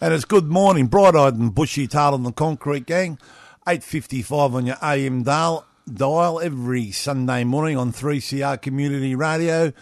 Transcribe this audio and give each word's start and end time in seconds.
And 0.00 0.14
it's 0.14 0.24
good 0.24 0.46
morning, 0.46 0.86
bright-eyed 0.86 1.34
and 1.34 1.52
bushy-tailed 1.52 2.14
on 2.14 2.22
the 2.22 2.30
concrete 2.30 2.86
gang. 2.86 3.18
8.55 3.66 4.54
on 4.54 4.64
your 4.64 4.76
AM 4.80 5.24
dial, 5.24 5.66
dial 5.92 6.38
every 6.40 6.92
Sunday 6.92 7.42
morning 7.42 7.76
on 7.76 7.92
3CR 7.92 8.62
Community 8.62 9.16
Radio. 9.16 9.72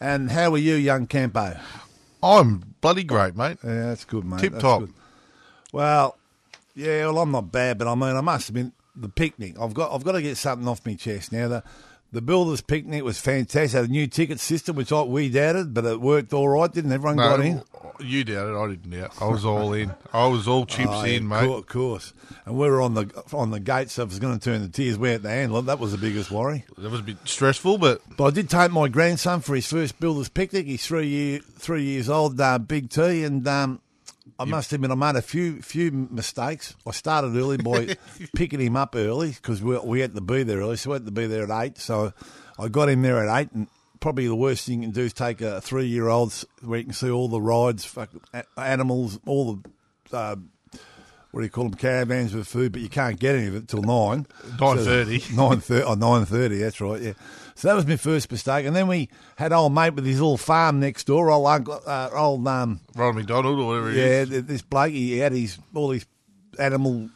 And 0.00 0.30
how 0.30 0.54
are 0.54 0.58
you, 0.58 0.74
young 0.74 1.06
Campo? 1.06 1.58
I'm 2.22 2.76
bloody 2.80 3.04
great, 3.04 3.36
mate. 3.36 3.58
Yeah, 3.62 3.88
that's 3.88 4.06
good, 4.06 4.24
mate. 4.24 4.40
Tip 4.40 4.52
That's 4.52 4.62
top. 4.62 4.80
good. 4.80 4.94
Well, 5.70 6.16
yeah, 6.74 7.04
well, 7.04 7.18
I'm 7.18 7.30
not 7.30 7.52
bad, 7.52 7.76
but 7.76 7.88
I 7.88 7.94
mean, 7.94 8.16
I 8.16 8.22
must 8.22 8.48
admit, 8.48 8.72
the 8.96 9.10
picnic. 9.10 9.56
I've 9.60 9.74
got, 9.74 9.92
I've 9.92 10.02
got 10.02 10.12
to 10.12 10.22
get 10.22 10.38
something 10.38 10.66
off 10.66 10.86
my 10.86 10.94
chest 10.94 11.30
now. 11.30 11.46
The, 11.46 11.62
the 12.12 12.22
builders' 12.22 12.60
picnic 12.60 13.04
was 13.04 13.18
fantastic. 13.18 13.78
Had 13.78 13.88
a 13.88 13.92
new 13.92 14.06
ticket 14.06 14.40
system, 14.40 14.76
which 14.76 14.92
I, 14.92 15.02
we 15.02 15.28
doubted, 15.28 15.74
but 15.74 15.84
it 15.84 16.00
worked 16.00 16.32
all 16.32 16.48
right. 16.48 16.72
Didn't 16.72 16.92
everyone 16.92 17.16
No, 17.16 17.36
got 17.36 17.40
in? 17.44 17.62
you 18.00 18.24
doubted. 18.24 18.56
I 18.56 18.66
didn't 18.68 18.90
doubt. 18.90 19.12
I 19.20 19.26
was 19.26 19.44
all 19.44 19.72
in. 19.72 19.92
I 20.12 20.26
was 20.26 20.48
all 20.48 20.64
chips 20.66 20.88
Oh, 20.90 21.04
yeah, 21.04 21.16
in, 21.16 21.28
mate. 21.28 21.50
Of 21.50 21.66
course. 21.66 22.12
And 22.46 22.56
we 22.56 22.68
were 22.70 22.80
on 22.80 22.94
the 22.94 23.10
on 23.32 23.50
the 23.50 23.60
gate, 23.60 23.90
so 23.90 24.02
if 24.02 24.08
it 24.08 24.12
was 24.12 24.18
going 24.20 24.38
to 24.38 24.44
turn 24.44 24.62
the 24.62 24.68
tears, 24.68 24.96
we 24.96 25.10
had 25.10 25.22
to 25.22 25.28
handle 25.28 25.58
it. 25.58 25.62
That 25.66 25.78
was 25.78 25.92
the 25.92 25.98
biggest 25.98 26.30
worry. 26.30 26.64
That 26.78 26.90
was 26.90 27.00
a 27.00 27.02
bit 27.02 27.16
stressful, 27.24 27.78
but 27.78 28.00
But 28.16 28.24
I 28.26 28.30
did 28.30 28.48
take 28.48 28.70
my 28.70 28.88
grandson 28.88 29.40
for 29.40 29.54
his 29.54 29.66
first 29.66 30.00
builder's 30.00 30.28
picnic. 30.28 30.66
He's 30.66 30.86
three 30.86 31.08
year 31.08 31.40
three 31.58 31.82
years 31.84 32.08
old, 32.08 32.40
uh, 32.40 32.58
Big 32.58 32.88
T, 32.90 33.22
and 33.24 33.46
um, 33.46 33.80
I 34.38 34.44
must 34.44 34.72
admit 34.72 34.90
I 34.90 34.94
made 34.94 35.16
a 35.16 35.22
few 35.22 35.62
few 35.62 35.90
mistakes. 35.90 36.74
I 36.86 36.92
started 36.92 37.36
early 37.36 37.56
by 37.56 37.96
picking 38.36 38.60
him 38.60 38.76
up 38.76 38.94
early 38.96 39.30
because 39.30 39.62
we, 39.62 39.78
we 39.78 40.00
had 40.00 40.14
to 40.14 40.20
be 40.20 40.42
there 40.42 40.58
early, 40.58 40.76
so 40.76 40.90
we 40.90 40.94
had 40.94 41.06
to 41.06 41.12
be 41.12 41.26
there 41.26 41.50
at 41.50 41.64
eight. 41.64 41.78
So 41.78 42.12
I 42.58 42.68
got 42.68 42.88
him 42.88 43.02
there 43.02 43.26
at 43.26 43.40
eight, 43.40 43.52
and 43.52 43.68
probably 44.00 44.26
the 44.26 44.36
worst 44.36 44.66
thing 44.66 44.82
you 44.82 44.88
can 44.88 44.94
do 44.94 45.02
is 45.02 45.12
take 45.12 45.40
a 45.40 45.60
three 45.60 45.86
year 45.86 46.08
old 46.08 46.32
where 46.62 46.78
you 46.78 46.84
can 46.84 46.94
see 46.94 47.10
all 47.10 47.28
the 47.28 47.40
rides, 47.40 47.96
animals, 48.56 49.18
all 49.26 49.54
the. 49.54 49.70
Uh, 50.16 50.36
what 51.30 51.40
do 51.40 51.44
you 51.44 51.50
call 51.50 51.64
them? 51.64 51.74
Caravans 51.74 52.34
with 52.34 52.46
food, 52.48 52.72
but 52.72 52.80
you 52.80 52.88
can't 52.88 53.18
get 53.18 53.34
any 53.36 53.46
of 53.48 53.54
it 53.54 53.68
till 53.68 53.82
nine. 53.82 54.26
9:30. 54.58 55.36
Nine 55.36 55.60
thirty. 55.60 55.84
Oh, 55.86 55.94
nine 55.94 56.24
thirty. 56.24 56.58
That's 56.58 56.80
right. 56.80 57.00
Yeah. 57.02 57.12
So 57.54 57.68
that 57.68 57.74
was 57.74 57.86
my 57.86 57.96
first 57.96 58.30
mistake, 58.30 58.66
and 58.66 58.74
then 58.76 58.86
we 58.86 59.08
had 59.36 59.52
old 59.52 59.74
mate 59.74 59.94
with 59.94 60.06
his 60.06 60.20
little 60.20 60.36
farm 60.36 60.78
next 60.80 61.04
door. 61.08 61.30
Old 61.30 61.46
uncle, 61.46 61.80
uh, 61.86 62.08
old 62.14 62.46
um, 62.46 62.80
Ronald 62.94 63.16
McDonald 63.16 63.58
or 63.58 63.66
whatever 63.66 63.90
yeah, 63.92 64.04
is. 64.22 64.28
th- 64.30 64.44
this 64.44 64.62
bloke. 64.62 64.92
He 64.92 65.18
had 65.18 65.32
his 65.32 65.58
all 65.74 65.90
his 65.90 66.06
animal 66.58 67.10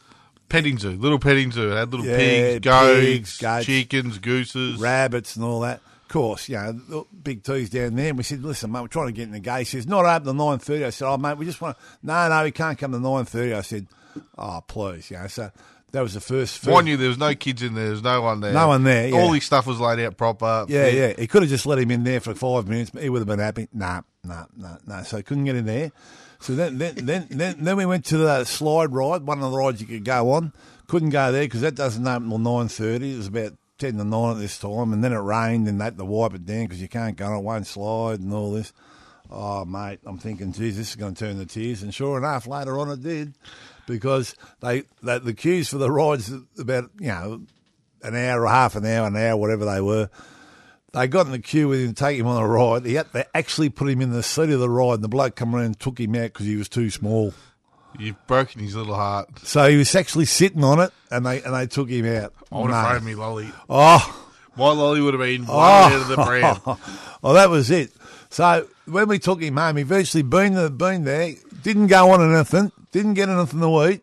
Petting 0.49 0.77
zoo, 0.77 0.91
little 0.91 1.17
petting 1.17 1.51
zoo. 1.51 1.71
It 1.71 1.75
had 1.77 1.89
little 1.91 2.05
Yeah, 2.05 2.17
pigs, 2.17 2.59
goats, 2.65 2.99
pigs, 2.99 3.37
goats. 3.39 3.65
chickens, 3.65 4.19
gooses. 4.19 4.79
rabbits 4.79 5.35
and 5.35 5.43
all 5.45 5.61
that. 5.61 5.77
Of 6.03 6.07
course, 6.09 6.47
you 6.47 6.57
know, 6.57 7.07
big 7.23 7.41
T's 7.43 7.71
down 7.71 7.95
there. 7.95 8.09
And 8.09 8.17
we 8.17 8.23
said, 8.23 8.43
listen, 8.43 8.71
mate, 8.71 8.81
we're 8.81 8.87
trying 8.87 9.07
to 9.07 9.13
get 9.13 9.23
in 9.23 9.31
the 9.31 9.39
gate. 9.39 9.59
He 9.59 9.65
says, 9.65 9.87
not 9.87 10.05
open 10.05 10.27
to 10.27 10.33
nine 10.33 10.59
thirty. 10.59 10.85
I 10.85 10.91
said, 10.91 11.07
oh 11.07 11.17
mate, 11.17 11.37
we 11.37 11.45
just 11.45 11.59
want 11.59 11.75
to. 11.77 11.83
No, 12.03 12.29
no, 12.29 12.45
he 12.45 12.51
can't 12.51 12.77
come 12.77 12.91
to 12.91 12.99
nine 12.99 13.25
thirty. 13.25 13.51
I 13.53 13.61
said, 13.61 13.87
oh 14.37 14.61
please, 14.67 15.11
you 15.11 15.17
know. 15.17 15.27
So 15.27 15.51
that 15.91 16.01
was 16.01 16.13
the 16.13 16.21
first. 16.21 16.57
first 16.57 16.67
Mind 16.67 16.87
you, 16.87 16.97
there 16.97 17.09
was 17.09 17.17
no 17.17 17.35
kids 17.35 17.61
in 17.61 17.75
there. 17.75 17.85
There 17.85 17.91
was 17.93 18.03
no 18.03 18.21
one 18.21 18.39
there. 18.41 18.53
No 18.53 18.67
one 18.67 18.83
there, 18.83 19.07
yeah. 19.07 19.17
All 19.17 19.31
his 19.31 19.43
stuff 19.43 19.67
was 19.67 19.79
laid 19.79 19.99
out 19.99 20.17
proper. 20.17 20.65
Yeah, 20.67 20.87
yeah. 20.87 21.07
yeah. 21.07 21.13
He 21.19 21.27
could 21.27 21.43
have 21.43 21.49
just 21.49 21.65
let 21.65 21.79
him 21.79 21.91
in 21.91 22.03
there 22.03 22.19
for 22.19 22.33
five 22.33 22.67
minutes. 22.67 22.91
He 22.99 23.09
would 23.09 23.19
have 23.19 23.27
been 23.27 23.39
happy. 23.39 23.67
Nah, 23.73 24.01
nah, 24.23 24.45
nah, 24.55 24.77
nah. 24.85 25.03
So 25.03 25.17
he 25.17 25.23
couldn't 25.23 25.45
get 25.45 25.55
in 25.55 25.65
there. 25.65 25.91
So 26.39 26.55
then, 26.55 26.77
then, 26.77 26.95
then, 26.95 27.27
then, 27.29 27.55
then 27.59 27.77
we 27.77 27.85
went 27.85 28.03
to 28.05 28.17
the 28.17 28.43
slide 28.43 28.91
ride. 28.91 29.21
One 29.21 29.41
of 29.41 29.51
the 29.51 29.57
rides 29.57 29.79
you 29.79 29.87
could 29.87 30.03
go 30.03 30.31
on. 30.31 30.51
Couldn't 30.87 31.11
go 31.11 31.31
there 31.31 31.45
because 31.45 31.61
that 31.61 31.75
doesn't 31.75 32.05
open 32.05 32.29
till 32.29 32.37
nine 32.37 32.67
thirty. 32.67 33.13
It 33.13 33.17
was 33.17 33.27
about 33.27 33.53
ten 33.77 33.97
to 33.97 34.03
nine 34.03 34.31
at 34.31 34.39
this 34.39 34.57
time, 34.57 34.91
and 34.91 35.03
then 35.03 35.13
it 35.13 35.17
rained, 35.17 35.67
and 35.67 35.79
they 35.79 35.85
had 35.85 35.97
to 35.97 36.05
wipe 36.05 36.33
it 36.33 36.45
down 36.45 36.65
because 36.65 36.81
you 36.81 36.89
can't 36.89 37.15
go 37.15 37.27
on. 37.27 37.37
It 37.37 37.43
won't 37.43 37.67
slide 37.67 38.19
and 38.19 38.33
all 38.33 38.51
this. 38.51 38.73
Oh, 39.31 39.65
mate, 39.65 39.99
I'm 40.05 40.19
thinking, 40.19 40.51
geez, 40.51 40.77
this 40.77 40.89
is 40.89 40.95
going 40.95 41.15
to 41.15 41.25
turn 41.25 41.37
the 41.37 41.45
tears. 41.45 41.81
And 41.81 41.93
sure 41.93 42.17
enough, 42.17 42.45
later 42.45 42.77
on 42.77 42.91
it 42.91 43.01
did, 43.01 43.33
because 43.87 44.35
they, 44.61 44.83
they 45.01 45.19
the 45.19 45.33
queues 45.33 45.69
for 45.69 45.77
the 45.77 45.91
rides 45.91 46.31
about 46.59 46.89
you 46.99 47.07
know 47.07 47.41
an 48.01 48.15
hour 48.15 48.41
or 48.43 48.47
half 48.47 48.75
an 48.75 48.85
hour, 48.85 49.07
an 49.07 49.15
hour, 49.15 49.37
whatever 49.37 49.65
they 49.65 49.81
were. 49.81 50.09
They 50.93 51.07
got 51.07 51.25
in 51.25 51.31
the 51.31 51.39
queue 51.39 51.69
with 51.69 51.79
him 51.81 51.87
to 51.89 51.93
take 51.95 52.19
him 52.19 52.27
on 52.27 52.41
a 52.41 52.47
ride. 52.47 52.85
He 52.85 52.93
had, 52.95 53.07
they 53.13 53.25
actually 53.33 53.69
put 53.69 53.89
him 53.89 53.99
in 54.01 54.11
the 54.11 54.21
seat 54.21 54.51
of 54.51 54.59
the 54.59 54.69
ride, 54.69 54.95
and 54.95 55.03
the 55.03 55.07
bloke 55.07 55.35
come 55.35 55.55
around 55.55 55.65
and 55.65 55.79
took 55.79 55.99
him 55.99 56.13
out 56.15 56.33
because 56.33 56.45
he 56.45 56.55
was 56.55 56.69
too 56.69 56.89
small. 56.91 57.33
You've 57.97 58.27
broken 58.27 58.61
his 58.61 58.75
little 58.75 58.93
heart. 58.95 59.39
So 59.39 59.67
he 59.69 59.77
was 59.77 59.95
actually 59.95 60.25
sitting 60.25 60.63
on 60.63 60.79
it, 60.79 60.91
and 61.09 61.25
they 61.25 61.41
and 61.41 61.53
they 61.53 61.65
took 61.67 61.89
him 61.89 62.05
out. 62.05 62.33
I 62.51 62.59
would 62.59 62.67
No. 62.69 62.73
have 62.73 62.89
thrown 62.91 63.05
me 63.05 63.15
lolly. 63.15 63.51
Oh, 63.69 64.25
My 64.55 64.69
lolly 64.71 65.01
would 65.01 65.13
have 65.15 65.21
been 65.21 65.45
blown 65.45 65.57
oh, 65.57 65.61
out 65.61 65.93
of 66.01 66.07
the 66.09 66.15
brand. 66.17 66.59
oh, 67.23 67.33
that 67.33 67.49
was 67.49 67.71
it. 67.71 67.91
So 68.29 68.67
when 68.85 69.07
we 69.07 69.19
took 69.19 69.41
him 69.41 69.57
home, 69.57 69.77
he 69.77 69.83
virtually 69.83 70.23
been 70.23 70.53
the 70.53 70.69
been 70.69 71.03
there, 71.03 71.33
didn't 71.61 71.87
go 71.87 72.11
on 72.11 72.33
anything, 72.33 72.71
didn't 72.91 73.13
get 73.15 73.29
anything 73.29 73.59
to 73.59 73.87
eat, 73.89 74.01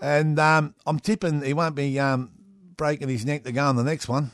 and 0.00 0.38
um, 0.38 0.74
I'm 0.86 0.98
tipping 0.98 1.42
he 1.42 1.52
won't 1.54 1.74
be 1.74 1.98
um, 1.98 2.30
breaking 2.76 3.08
his 3.08 3.24
neck 3.24 3.44
to 3.44 3.52
go 3.52 3.64
on 3.64 3.76
the 3.76 3.84
next 3.84 4.08
one. 4.08 4.30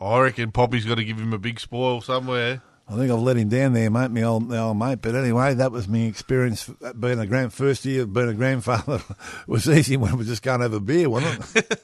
I 0.00 0.18
reckon 0.20 0.52
Poppy's 0.52 0.84
got 0.84 0.96
to 0.96 1.04
give 1.04 1.18
him 1.18 1.32
a 1.32 1.38
big 1.38 1.58
spoil 1.58 2.00
somewhere. 2.00 2.62
I 2.88 2.94
think 2.94 3.10
I've 3.10 3.18
let 3.18 3.36
him 3.36 3.48
down 3.48 3.72
there, 3.72 3.90
mate, 3.90 4.12
my 4.12 4.22
old, 4.22 4.48
my 4.48 4.58
old 4.58 4.78
mate. 4.78 5.00
But 5.02 5.16
anyway, 5.16 5.54
that 5.54 5.72
was 5.72 5.88
my 5.88 6.00
experience 6.00 6.70
being 6.98 7.18
a 7.18 7.26
grand 7.26 7.52
first 7.52 7.84
year 7.84 8.06
being 8.06 8.28
a 8.28 8.34
grandfather. 8.34 9.02
it 9.08 9.16
was 9.48 9.68
easy 9.68 9.96
when 9.96 10.16
we 10.16 10.24
just 10.24 10.42
go 10.42 10.54
and 10.54 10.62
have 10.62 10.72
a 10.72 10.80
beer, 10.80 11.10
wasn't 11.10 11.56
it? 11.56 11.80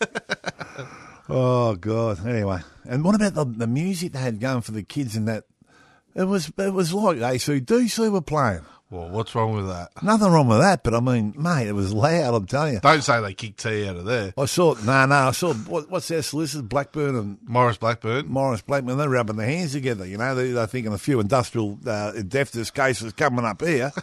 oh 1.29 1.75
God. 1.75 2.25
Anyway, 2.25 2.61
and 2.85 3.03
what 3.03 3.17
about 3.17 3.35
the 3.35 3.45
the 3.45 3.67
music 3.67 4.13
they 4.13 4.21
had 4.21 4.39
going 4.39 4.61
for 4.61 4.73
the 4.73 4.85
kids 4.85 5.17
in 5.17 5.25
that? 5.25 5.45
It 6.15 6.25
was 6.25 6.53
it 6.59 6.73
was 6.73 6.93
like 6.93 7.19
ACDC 7.19 8.11
were 8.11 8.21
playing. 8.21 8.65
Well, 8.93 9.09
what's 9.09 9.35
wrong 9.35 9.55
with 9.55 9.69
that? 9.69 9.91
Nothing 10.03 10.31
wrong 10.31 10.49
with 10.49 10.59
that, 10.59 10.85
but 10.85 10.95
I 10.95 11.01
mean, 11.01 11.33
mate, 11.35 11.67
it 11.67 11.73
was 11.73 11.95
loud. 11.95 12.35
I'm 12.35 12.45
telling 12.45 12.75
you. 12.75 12.81
Don't 12.81 13.01
say 13.01 13.23
they 13.23 13.33
kicked 13.33 13.61
tea 13.61 13.89
out 13.89 13.97
of 13.97 14.05
there. 14.05 14.35
I 14.37 14.45
saw 14.45 14.75
no, 14.85 15.07
no. 15.07 15.15
I 15.15 15.31
saw 15.31 15.55
what, 15.55 15.91
what's 15.91 16.09
their 16.09 16.21
solicitors, 16.21 16.61
Blackburn 16.61 17.17
and 17.17 17.39
Maurice 17.43 17.79
Blackburn. 17.79 18.29
Maurice 18.29 18.61
Blackburn. 18.61 18.99
They're 18.99 19.09
rubbing 19.09 19.37
their 19.37 19.47
hands 19.47 19.73
together. 19.73 20.07
You 20.07 20.19
know, 20.19 20.35
they, 20.35 20.51
they're 20.51 20.67
thinking 20.67 20.93
a 20.93 20.99
few 20.99 21.21
industrial 21.21 21.79
uh, 21.87 22.13
cases 22.75 23.13
coming 23.15 23.47
up 23.47 23.63
here. 23.63 23.93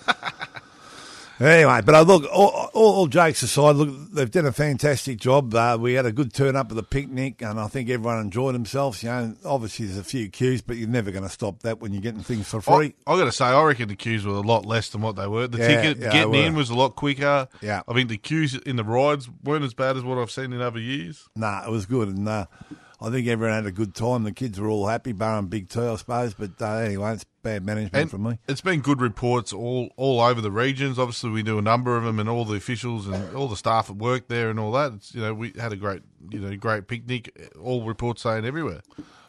Anyway, 1.39 1.81
but 1.85 1.95
I 1.95 2.01
look, 2.01 2.25
all, 2.33 2.69
all, 2.73 2.95
all 2.95 3.07
jokes 3.07 3.41
aside, 3.43 3.77
look, 3.77 4.11
they've 4.11 4.29
done 4.29 4.45
a 4.45 4.51
fantastic 4.51 5.17
job. 5.19 5.55
Uh, 5.55 5.77
we 5.79 5.93
had 5.93 6.05
a 6.05 6.11
good 6.11 6.33
turn 6.33 6.57
up 6.57 6.69
at 6.69 6.75
the 6.75 6.83
picnic, 6.83 7.41
and 7.41 7.57
I 7.57 7.67
think 7.67 7.89
everyone 7.89 8.19
enjoyed 8.19 8.55
themselves. 8.55 9.01
You 9.03 9.09
know, 9.09 9.35
obviously 9.45 9.85
there's 9.85 9.97
a 9.97 10.03
few 10.03 10.29
queues, 10.29 10.61
but 10.61 10.75
you're 10.75 10.89
never 10.89 11.11
going 11.11 11.23
to 11.23 11.29
stop 11.29 11.61
that 11.63 11.79
when 11.79 11.93
you're 11.93 12.01
getting 12.01 12.23
things 12.23 12.47
for 12.49 12.59
free. 12.59 12.93
I, 13.07 13.13
I 13.13 13.17
got 13.17 13.25
to 13.25 13.31
say, 13.31 13.45
I 13.45 13.63
reckon 13.63 13.87
the 13.87 13.95
queues 13.95 14.25
were 14.25 14.33
a 14.33 14.41
lot 14.41 14.65
less 14.65 14.89
than 14.89 15.01
what 15.01 15.15
they 15.15 15.27
were. 15.27 15.47
The 15.47 15.59
Yeah, 15.59 15.67
ticket 15.81 15.97
yeah, 15.99 16.11
getting 16.11 16.33
in 16.33 16.55
was 16.55 16.69
a 16.69 16.75
lot 16.75 16.97
quicker. 16.97 17.47
Yeah. 17.61 17.83
I 17.87 17.93
mean, 17.93 18.07
the 18.07 18.17
queues 18.17 18.55
in 18.55 18.75
the 18.75 18.83
rides 18.83 19.29
weren't 19.43 19.63
as 19.63 19.73
bad 19.73 19.95
as 19.95 20.03
what 20.03 20.17
I've 20.17 20.31
seen 20.31 20.51
in 20.51 20.61
other 20.61 20.79
years. 20.79 21.29
Nah, 21.37 21.65
it 21.65 21.71
was 21.71 21.85
good, 21.85 22.09
and 22.09 22.27
uh, 22.27 22.47
I 23.01 23.09
think 23.11 23.27
everyone 23.27 23.55
had 23.55 23.65
a 23.65 23.71
good 23.71 23.95
time. 23.95 24.23
The 24.23 24.33
kids 24.33 24.59
were 24.59 24.67
all 24.67 24.87
happy, 24.87 25.13
barring 25.13 25.47
Big 25.47 25.69
T, 25.69 25.79
I 25.79 25.95
suppose. 25.95 26.33
But 26.33 26.61
uh, 26.61 26.73
anyway, 26.79 27.13
it's 27.13 27.25
bad 27.41 27.65
management 27.65 27.95
And 27.95 28.11
from 28.11 28.23
me. 28.23 28.39
it's 28.47 28.61
been 28.61 28.81
good 28.81 29.01
reports 29.01 29.51
all, 29.53 29.91
all 29.97 30.19
over 30.21 30.41
the 30.41 30.51
regions. 30.51 30.97
Obviously, 30.99 31.29
we 31.29 31.43
do 31.43 31.57
a 31.57 31.61
number 31.61 31.97
of 31.97 32.03
them, 32.03 32.19
and 32.19 32.27
all 32.29 32.45
the 32.45 32.55
officials 32.55 33.07
and 33.07 33.35
all 33.35 33.47
the 33.47 33.55
staff 33.57 33.87
that 33.87 33.93
work 33.93 34.27
there 34.27 34.49
and 34.49 34.59
all 34.59 34.71
that. 34.73 34.93
It's, 34.93 35.13
you 35.15 35.21
know, 35.21 35.33
we 35.33 35.53
had 35.59 35.71
a 35.73 35.75
great, 35.75 36.01
you 36.29 36.39
know, 36.39 36.55
great 36.57 36.87
picnic. 36.87 37.33
All 37.61 37.83
reports 37.83 38.21
saying 38.23 38.45
everywhere. 38.45 38.81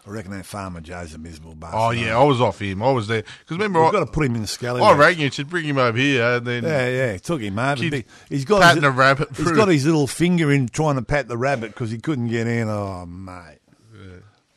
I 0.07 0.11
reckon 0.11 0.31
that 0.33 0.47
farmer 0.47 0.81
Joe's 0.81 1.12
a 1.12 1.19
miserable 1.19 1.55
bastard. 1.55 1.79
Oh 1.79 1.91
yeah, 1.91 2.19
I 2.19 2.25
was 2.25 2.41
off 2.41 2.61
him. 2.61 2.83
I 2.83 2.91
was 2.91 3.07
there 3.07 3.21
because 3.23 3.59
remember, 3.59 3.83
We've 3.83 3.93
got 3.93 4.01
to 4.01 4.07
put 4.11 4.25
him 4.25 4.35
in 4.35 4.41
the 4.41 4.49
scully. 4.49 4.81
I 4.81 4.95
rang 4.95 5.19
you. 5.19 5.31
Should 5.31 5.51
bring 5.51 5.67
him 5.67 5.77
over 5.77 5.99
here, 5.99 6.25
and 6.37 6.47
then 6.47 6.65
Yeah, 6.65 6.89
yeah, 6.89 7.17
took 7.19 7.43
him 7.43 7.59
over. 7.59 7.77
Kid 7.83 8.07
He's 8.31 8.47
got 8.47 8.62
patting 8.62 8.83
his, 8.83 8.89
a 8.89 8.93
rabbit 8.93 9.29
He's 9.29 9.47
through. 9.47 9.57
got 9.57 9.69
his 9.69 9.85
little 9.85 10.07
finger 10.07 10.51
in 10.51 10.69
trying 10.69 10.95
to 10.97 11.03
pat 11.03 11.29
the 11.29 11.37
rabbit 11.37 11.73
because 11.73 11.91
he 11.91 11.99
couldn't 11.99 12.29
get 12.29 12.47
in. 12.47 12.69
Oh, 12.69 13.05
mate, 13.07 13.59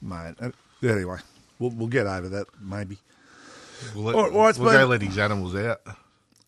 mate. 0.02 0.36
Uh, 0.42 0.52
Anyway, 0.82 1.18
we'll, 1.60 1.70
we'll 1.72 1.88
get 1.88 2.08
over 2.08 2.28
that 2.28 2.46
maybe. 2.62 2.98
We'll, 3.96 4.04
let, 4.06 4.16
All 4.16 4.24
right, 4.24 4.34
well, 4.34 4.48
it's 4.48 4.60
we'll 4.60 4.72
go 4.72 4.86
let 4.86 5.02
his 5.02 5.18
animals 5.18 5.56
out. 5.56 5.82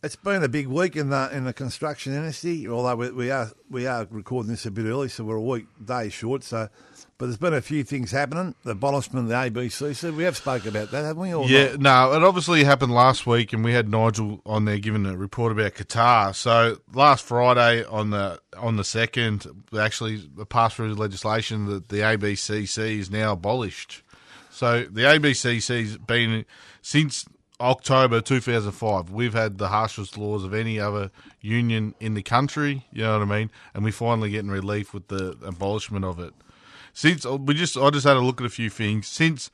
It's 0.04 0.16
been 0.16 0.44
a 0.44 0.48
big 0.48 0.68
week 0.68 0.96
in 0.96 1.10
the 1.10 1.36
in 1.36 1.46
the 1.46 1.54
construction 1.54 2.14
industry. 2.14 2.68
Although 2.68 2.96
we, 2.96 3.10
we 3.12 3.32
are 3.32 3.50
we 3.72 3.88
are 3.88 4.08
recording 4.12 4.52
this 4.52 4.66
a 4.68 4.72
bit 4.72 4.86
early, 4.86 5.10
so 5.10 5.24
we're 5.24 5.36
a 5.38 5.42
week 5.42 5.66
day 5.84 6.10
short. 6.10 6.44
So, 6.44 6.70
but 7.18 7.26
there's 7.26 7.38
been 7.38 7.56
a 7.56 7.62
few 7.62 7.84
things 7.84 8.12
happening. 8.12 8.54
The 8.64 8.72
abolishment 8.72 9.24
of 9.24 9.30
the 9.30 9.34
ABCC. 9.36 10.16
We 10.16 10.24
have 10.26 10.38
spoke 10.38 10.68
about 10.68 10.92
that, 10.92 11.06
haven't 11.06 11.24
we? 11.24 11.34
Or 11.34 11.48
Yeah, 11.48 11.72
not? 11.72 11.80
no, 11.80 12.14
it 12.14 12.24
obviously 12.24 12.64
happened 12.66 12.94
last 12.94 13.26
week, 13.26 13.52
and 13.52 13.64
we 13.64 13.74
had 13.74 13.90
Nigel 13.90 14.42
on 14.46 14.66
there 14.66 14.78
giving 14.78 15.08
a 15.08 15.18
report 15.18 15.52
about 15.52 15.74
Qatar. 15.74 16.36
So 16.36 16.78
last 16.94 17.26
Friday 17.26 17.84
on 17.86 18.12
the 18.12 18.40
on 18.56 18.76
the 18.76 18.84
second, 18.84 19.48
actually 19.76 20.30
passed 20.50 20.76
through 20.76 20.94
legislation 20.94 21.66
that 21.66 21.90
the 21.90 21.98
ABCC 22.02 23.00
is 23.00 23.10
now 23.10 23.32
abolished. 23.32 24.04
So 24.56 24.84
the 24.90 25.02
ABCC's 25.02 25.98
been 25.98 26.46
since 26.82 27.26
October 27.60 28.22
2005. 28.22 29.12
We've 29.12 29.34
had 29.34 29.58
the 29.58 29.68
harshest 29.68 30.18
laws 30.18 30.46
of 30.46 30.54
any 30.54 30.80
other 30.80 31.12
union 31.42 31.94
in 32.00 32.14
the 32.14 32.24
country. 32.24 32.86
You 32.94 33.04
know 33.04 33.20
what 33.20 33.28
I 33.28 33.40
mean? 33.40 33.52
And 33.74 33.84
we're 33.84 33.92
finally 33.92 34.32
getting 34.32 34.50
relief 34.50 34.94
with 34.94 35.10
the 35.10 35.38
abolishment 35.44 36.06
of 36.06 36.22
it. 36.22 36.34
Since 36.94 37.26
uh, 37.26 37.36
we 37.36 37.54
just, 37.54 37.76
I 37.76 37.90
just 37.90 38.08
had 38.08 38.16
a 38.16 38.22
look 38.22 38.40
at 38.40 38.48
a 38.48 38.50
few 38.50 38.70
things 38.70 39.08
since. 39.10 39.52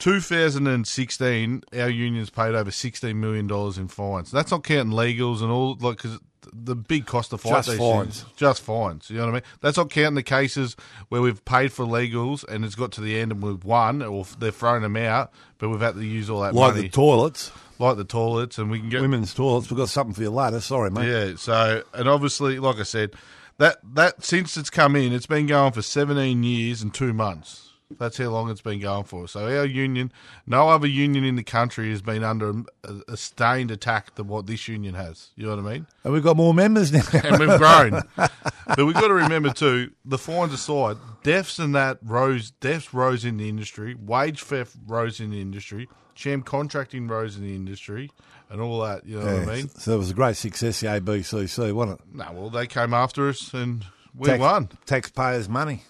2016, 0.00 1.62
our 1.72 1.88
union's 1.88 2.28
paid 2.28 2.56
over 2.56 2.70
$16 2.70 3.14
million 3.14 3.48
in 3.80 3.86
fines. 3.86 4.32
That's 4.32 4.50
not 4.50 4.64
counting 4.64 4.92
legals 4.92 5.40
and 5.40 5.52
all, 5.52 5.76
like, 5.80 5.98
because 5.98 6.18
the 6.52 6.74
big 6.74 7.06
cost 7.06 7.32
of 7.32 7.40
fight 7.40 7.64
Just 7.64 7.78
fines. 7.78 8.20
things. 8.22 8.32
Just 8.36 8.62
fines. 8.62 9.10
You 9.10 9.16
know 9.16 9.24
what 9.24 9.30
I 9.30 9.32
mean? 9.34 9.42
That's 9.60 9.76
not 9.76 9.90
counting 9.90 10.14
the 10.14 10.22
cases 10.22 10.76
where 11.08 11.20
we've 11.22 11.44
paid 11.44 11.72
for 11.72 11.84
legals 11.84 12.44
and 12.44 12.64
it's 12.64 12.74
got 12.74 12.92
to 12.92 13.00
the 13.00 13.18
end 13.18 13.32
and 13.32 13.42
we've 13.42 13.64
won, 13.64 14.02
or 14.02 14.24
they've 14.38 14.54
thrown 14.54 14.82
them 14.82 14.96
out, 14.96 15.32
but 15.58 15.68
we've 15.68 15.80
had 15.80 15.94
to 15.94 16.04
use 16.04 16.30
all 16.30 16.40
that 16.42 16.54
like 16.54 16.74
money, 16.74 16.82
the 16.82 16.88
toilets, 16.88 17.50
like 17.78 17.96
the 17.96 18.04
toilets, 18.04 18.58
and 18.58 18.70
we 18.70 18.78
can 18.78 18.88
get 18.88 19.00
women's 19.02 19.34
toilets. 19.34 19.70
We've 19.70 19.78
got 19.78 19.88
something 19.88 20.14
for 20.14 20.22
your 20.22 20.30
later. 20.30 20.60
Sorry, 20.60 20.90
mate. 20.90 21.08
yeah, 21.08 21.36
so 21.36 21.82
and 21.94 22.08
obviously, 22.08 22.58
like 22.58 22.76
I 22.78 22.84
said, 22.84 23.12
that 23.58 23.78
that 23.94 24.24
since 24.24 24.56
it's 24.56 24.70
come 24.70 24.96
in, 24.96 25.12
it's 25.12 25.26
been 25.26 25.46
going 25.46 25.72
for 25.72 25.82
seventeen 25.82 26.42
years 26.42 26.82
and 26.82 26.92
two 26.92 27.12
months. 27.12 27.65
That's 27.98 28.18
how 28.18 28.26
long 28.30 28.50
it's 28.50 28.60
been 28.60 28.80
going 28.80 29.04
for. 29.04 29.28
So 29.28 29.44
our 29.44 29.64
union, 29.64 30.12
no 30.46 30.68
other 30.68 30.88
union 30.88 31.24
in 31.24 31.36
the 31.36 31.44
country 31.44 31.90
has 31.90 32.02
been 32.02 32.24
under 32.24 32.50
a, 32.82 32.94
a 33.08 33.16
stained 33.16 33.70
attack 33.70 34.16
than 34.16 34.26
what 34.26 34.46
this 34.46 34.66
union 34.66 34.94
has. 34.94 35.30
You 35.36 35.46
know 35.46 35.56
what 35.56 35.64
I 35.70 35.74
mean? 35.74 35.86
And 36.02 36.12
we've 36.12 36.22
got 36.22 36.36
more 36.36 36.52
members 36.52 36.92
now. 36.92 37.04
And 37.12 37.38
we've 37.38 37.58
grown, 37.58 38.02
but 38.16 38.78
we've 38.78 38.94
got 38.94 39.08
to 39.08 39.14
remember 39.14 39.52
too. 39.52 39.92
The 40.04 40.18
fines 40.18 40.52
aside, 40.52 40.96
deaths 41.22 41.58
and 41.60 41.74
that 41.76 41.98
rose. 42.02 42.50
Deaths 42.50 42.92
rose 42.92 43.24
in 43.24 43.36
the 43.36 43.48
industry. 43.48 43.94
Wage 43.94 44.42
theft 44.42 44.74
rose 44.86 45.20
in 45.20 45.30
the 45.30 45.40
industry. 45.40 45.88
Sham 46.14 46.42
contracting 46.42 47.06
rose 47.08 47.36
in 47.36 47.42
the 47.44 47.54
industry, 47.54 48.10
and 48.50 48.60
all 48.60 48.80
that. 48.80 49.06
You 49.06 49.20
know 49.20 49.26
what 49.40 49.48
I 49.48 49.54
mean? 49.56 49.68
So 49.68 49.94
it 49.94 49.98
was 49.98 50.10
a 50.10 50.14
great 50.14 50.36
success, 50.36 50.80
the 50.80 50.86
ABCC, 50.88 51.72
wasn't 51.72 52.00
it? 52.00 52.06
No, 52.14 52.32
well, 52.32 52.50
they 52.50 52.66
came 52.66 52.94
after 52.94 53.28
us 53.28 53.52
and 53.54 53.84
we 54.14 54.26
Tax- 54.26 54.40
won 54.40 54.70
Taxpayers' 54.86 55.48
money. 55.48 55.84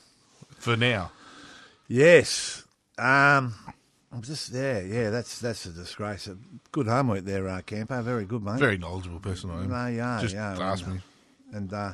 for 0.59 0.77
now. 0.77 1.13
Yes. 1.89 2.65
Um, 2.99 3.55
I'm 4.13 4.23
just 4.23 4.53
there. 4.53 4.85
Yeah, 4.87 5.11
that's 5.11 5.39
that's 5.39 5.67
a 5.67 5.71
disgrace. 5.71 6.29
Good 6.73 6.87
homework 6.87 7.25
there, 7.25 7.49
uh, 7.49 7.61
Campo. 7.61 8.01
Very 8.03 8.25
good, 8.25 8.43
mate. 8.43 8.59
Very 8.59 8.79
knowledgeable 8.79 9.21
person, 9.21 9.51
I 9.51 9.63
am. 9.63 9.69
No, 9.69 9.87
you 9.89 10.03
are, 10.03 10.21
Just 10.21 10.37
are, 10.37 10.63
ask 10.63 10.85
and, 10.87 10.95
me. 10.95 11.01
And 11.53 11.73
uh, 11.73 11.93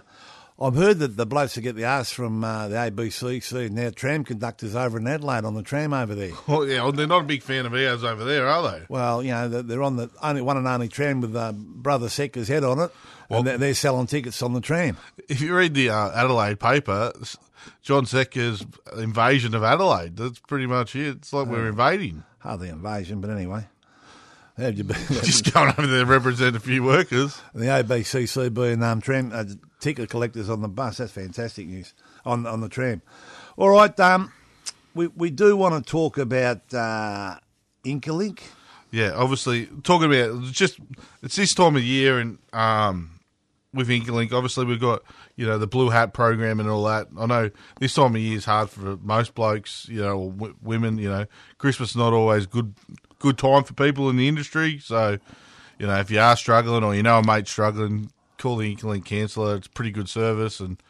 I've 0.60 0.76
heard 0.76 1.00
that 1.00 1.16
the 1.16 1.26
blokes 1.26 1.56
that 1.56 1.62
get 1.62 1.74
the 1.74 1.84
arse 1.84 2.12
from 2.12 2.44
uh, 2.44 2.68
the 2.68 2.76
ABCC 2.76 3.70
now 3.70 3.90
tram 3.90 4.22
conductors 4.22 4.76
over 4.76 4.98
in 4.98 5.08
Adelaide 5.08 5.44
on 5.44 5.54
the 5.54 5.62
tram 5.62 5.92
over 5.92 6.14
there. 6.14 6.30
Well, 6.46 6.66
yeah, 6.66 6.82
well, 6.82 6.92
they're 6.92 7.06
not 7.06 7.22
a 7.22 7.26
big 7.26 7.42
fan 7.42 7.66
of 7.66 7.74
ours 7.74 8.04
over 8.04 8.24
there, 8.24 8.46
are 8.46 8.70
they? 8.70 8.84
Well, 8.88 9.22
you 9.22 9.32
know, 9.32 9.48
they're- 9.48 9.82
on 9.82 9.96
the 9.96 10.08
only 10.22 10.42
one 10.42 10.56
and 10.56 10.68
only 10.68 10.88
tram 10.88 11.20
with 11.20 11.34
uh, 11.34 11.52
Brother 11.52 12.06
Setka's 12.06 12.46
head 12.48 12.62
on 12.62 12.78
it, 12.78 12.92
and 13.30 13.46
they're, 13.46 13.74
selling 13.74 14.06
tickets 14.06 14.42
on 14.42 14.52
the 14.52 14.60
tram. 14.60 14.96
If 15.28 15.40
you 15.40 15.56
read 15.56 15.74
the 15.74 15.90
uh, 15.90 16.10
Adelaide 16.14 16.60
paper, 16.60 17.12
John 17.82 18.04
Setka's 18.04 18.64
invasion 18.96 19.54
of 19.54 19.62
Adelaide, 19.62 20.16
that's 20.16 20.38
pretty 20.40 20.66
much 20.66 20.94
it. 20.96 21.16
It's 21.16 21.32
like 21.32 21.48
we're 21.48 21.68
invading. 21.68 22.24
Hardly 22.38 22.68
invasion, 22.68 23.20
but 23.20 23.30
anyway. 23.30 23.66
How'd 24.56 24.76
you 24.76 24.84
be? 24.84 24.94
Just 25.08 25.52
going 25.52 25.70
over 25.70 25.86
there 25.86 26.04
to 26.04 26.06
represent 26.06 26.56
a 26.56 26.60
few 26.60 26.82
workers. 26.82 27.40
the 27.54 27.66
ABCC 27.66 28.52
being 28.52 28.82
um, 28.82 29.00
tram 29.00 29.30
uh, 29.32 29.44
ticket 29.80 30.10
collectors 30.10 30.50
on 30.50 30.60
the 30.60 30.68
bus. 30.68 30.98
That's 30.98 31.12
fantastic 31.12 31.66
news 31.66 31.94
on 32.26 32.46
on 32.46 32.60
the 32.60 32.68
tram. 32.68 33.00
All 33.56 33.70
right, 33.70 33.98
um, 34.00 34.32
we 34.94 35.06
we 35.08 35.30
do 35.30 35.56
want 35.56 35.74
to 35.74 35.90
talk 35.90 36.18
about 36.18 36.72
uh, 36.74 37.36
Incolink. 37.84 38.40
Yeah, 38.90 39.12
obviously 39.14 39.66
talking 39.82 40.12
about 40.12 40.44
just 40.52 40.78
it's 41.22 41.36
this 41.36 41.54
time 41.54 41.76
of 41.76 41.82
year 41.82 42.18
and 42.18 42.38
um 42.52 43.20
with 43.72 43.88
Incolink, 43.88 44.32
obviously 44.32 44.66
we've 44.66 44.80
got 44.80 45.02
you 45.36 45.46
know 45.46 45.58
the 45.58 45.66
blue 45.66 45.90
hat 45.90 46.12
program 46.12 46.60
and 46.60 46.68
all 46.68 46.84
that. 46.84 47.08
I 47.18 47.26
know 47.26 47.50
this 47.80 47.94
time 47.94 48.14
of 48.14 48.20
year 48.20 48.36
is 48.36 48.44
hard 48.44 48.70
for 48.70 48.96
most 48.98 49.34
blokes, 49.34 49.88
you 49.88 50.00
know, 50.00 50.30
w- 50.30 50.56
women. 50.62 50.98
You 50.98 51.08
know, 51.08 51.26
Christmas 51.58 51.90
is 51.90 51.96
not 51.96 52.12
always 52.12 52.46
good 52.46 52.74
good 53.18 53.38
time 53.38 53.64
for 53.64 53.74
people 53.74 54.10
in 54.10 54.16
the 54.16 54.28
industry. 54.28 54.78
So, 54.78 55.18
you 55.78 55.86
know, 55.86 55.96
if 55.98 56.10
you 56.10 56.20
are 56.20 56.36
struggling 56.36 56.84
or 56.84 56.94
you 56.94 57.02
know 57.02 57.18
a 57.18 57.26
mate 57.26 57.48
struggling, 57.48 58.10
call 58.38 58.56
the 58.56 58.74
Incolink 58.74 59.04
counsellor. 59.04 59.56
It's 59.56 59.68
pretty 59.68 59.90
good 59.90 60.08
service 60.08 60.60
and. 60.60 60.82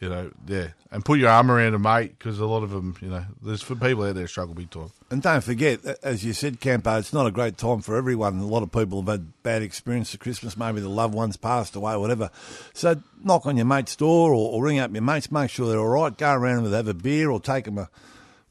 You 0.00 0.08
know, 0.08 0.30
yeah, 0.46 0.68
and 0.92 1.04
put 1.04 1.18
your 1.18 1.28
arm 1.28 1.50
around 1.50 1.74
a 1.74 1.78
mate 1.80 2.16
because 2.16 2.38
a 2.38 2.46
lot 2.46 2.62
of 2.62 2.70
them, 2.70 2.96
you 3.00 3.08
know, 3.08 3.24
there's 3.42 3.62
for 3.62 3.74
people 3.74 4.04
out 4.04 4.14
there 4.14 4.28
struggle 4.28 4.54
big 4.54 4.70
time. 4.70 4.92
And 5.10 5.20
don't 5.20 5.42
forget, 5.42 5.84
as 6.04 6.24
you 6.24 6.34
said, 6.34 6.60
Campo, 6.60 6.98
it's 6.98 7.12
not 7.12 7.26
a 7.26 7.32
great 7.32 7.58
time 7.58 7.80
for 7.80 7.96
everyone. 7.96 8.38
A 8.38 8.46
lot 8.46 8.62
of 8.62 8.70
people 8.70 9.00
have 9.02 9.08
had 9.08 9.42
bad 9.42 9.62
experience 9.62 10.14
at 10.14 10.20
Christmas. 10.20 10.56
Maybe 10.56 10.80
the 10.80 10.88
loved 10.88 11.14
ones 11.14 11.36
passed 11.36 11.74
away, 11.74 11.96
whatever. 11.96 12.30
So 12.74 13.02
knock 13.24 13.44
on 13.46 13.56
your 13.56 13.66
mate's 13.66 13.96
door 13.96 14.30
or, 14.32 14.52
or 14.52 14.62
ring 14.62 14.78
up 14.78 14.92
your 14.92 15.02
mates. 15.02 15.32
Make 15.32 15.50
sure 15.50 15.68
they're 15.68 15.80
all 15.80 15.88
right. 15.88 16.16
Go 16.16 16.32
around 16.32 16.64
and 16.64 16.72
have 16.72 16.86
a 16.86 16.94
beer 16.94 17.28
or 17.28 17.40
take 17.40 17.64
them 17.64 17.78
a 17.78 17.88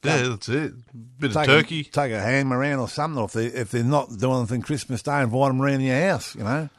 Yeah, 0.04 0.30
that's 0.30 0.50
it. 0.50 0.74
Bit 1.18 1.34
of 1.34 1.46
turkey. 1.46 1.80
A, 1.80 1.84
take 1.84 2.12
a 2.12 2.20
ham 2.20 2.52
around 2.52 2.80
or 2.80 2.90
something. 2.90 3.22
Or 3.22 3.26
if 3.26 3.32
they 3.32 3.46
if 3.46 3.72
they're 3.72 3.84
not 3.84 4.18
doing 4.18 4.40
anything 4.40 4.64
Christmas 4.64 5.02
Day, 5.02 5.22
invite 5.22 5.50
them 5.50 5.62
around 5.62 5.80
your 5.80 6.10
house. 6.10 6.36
You 6.36 6.44
know. 6.44 6.70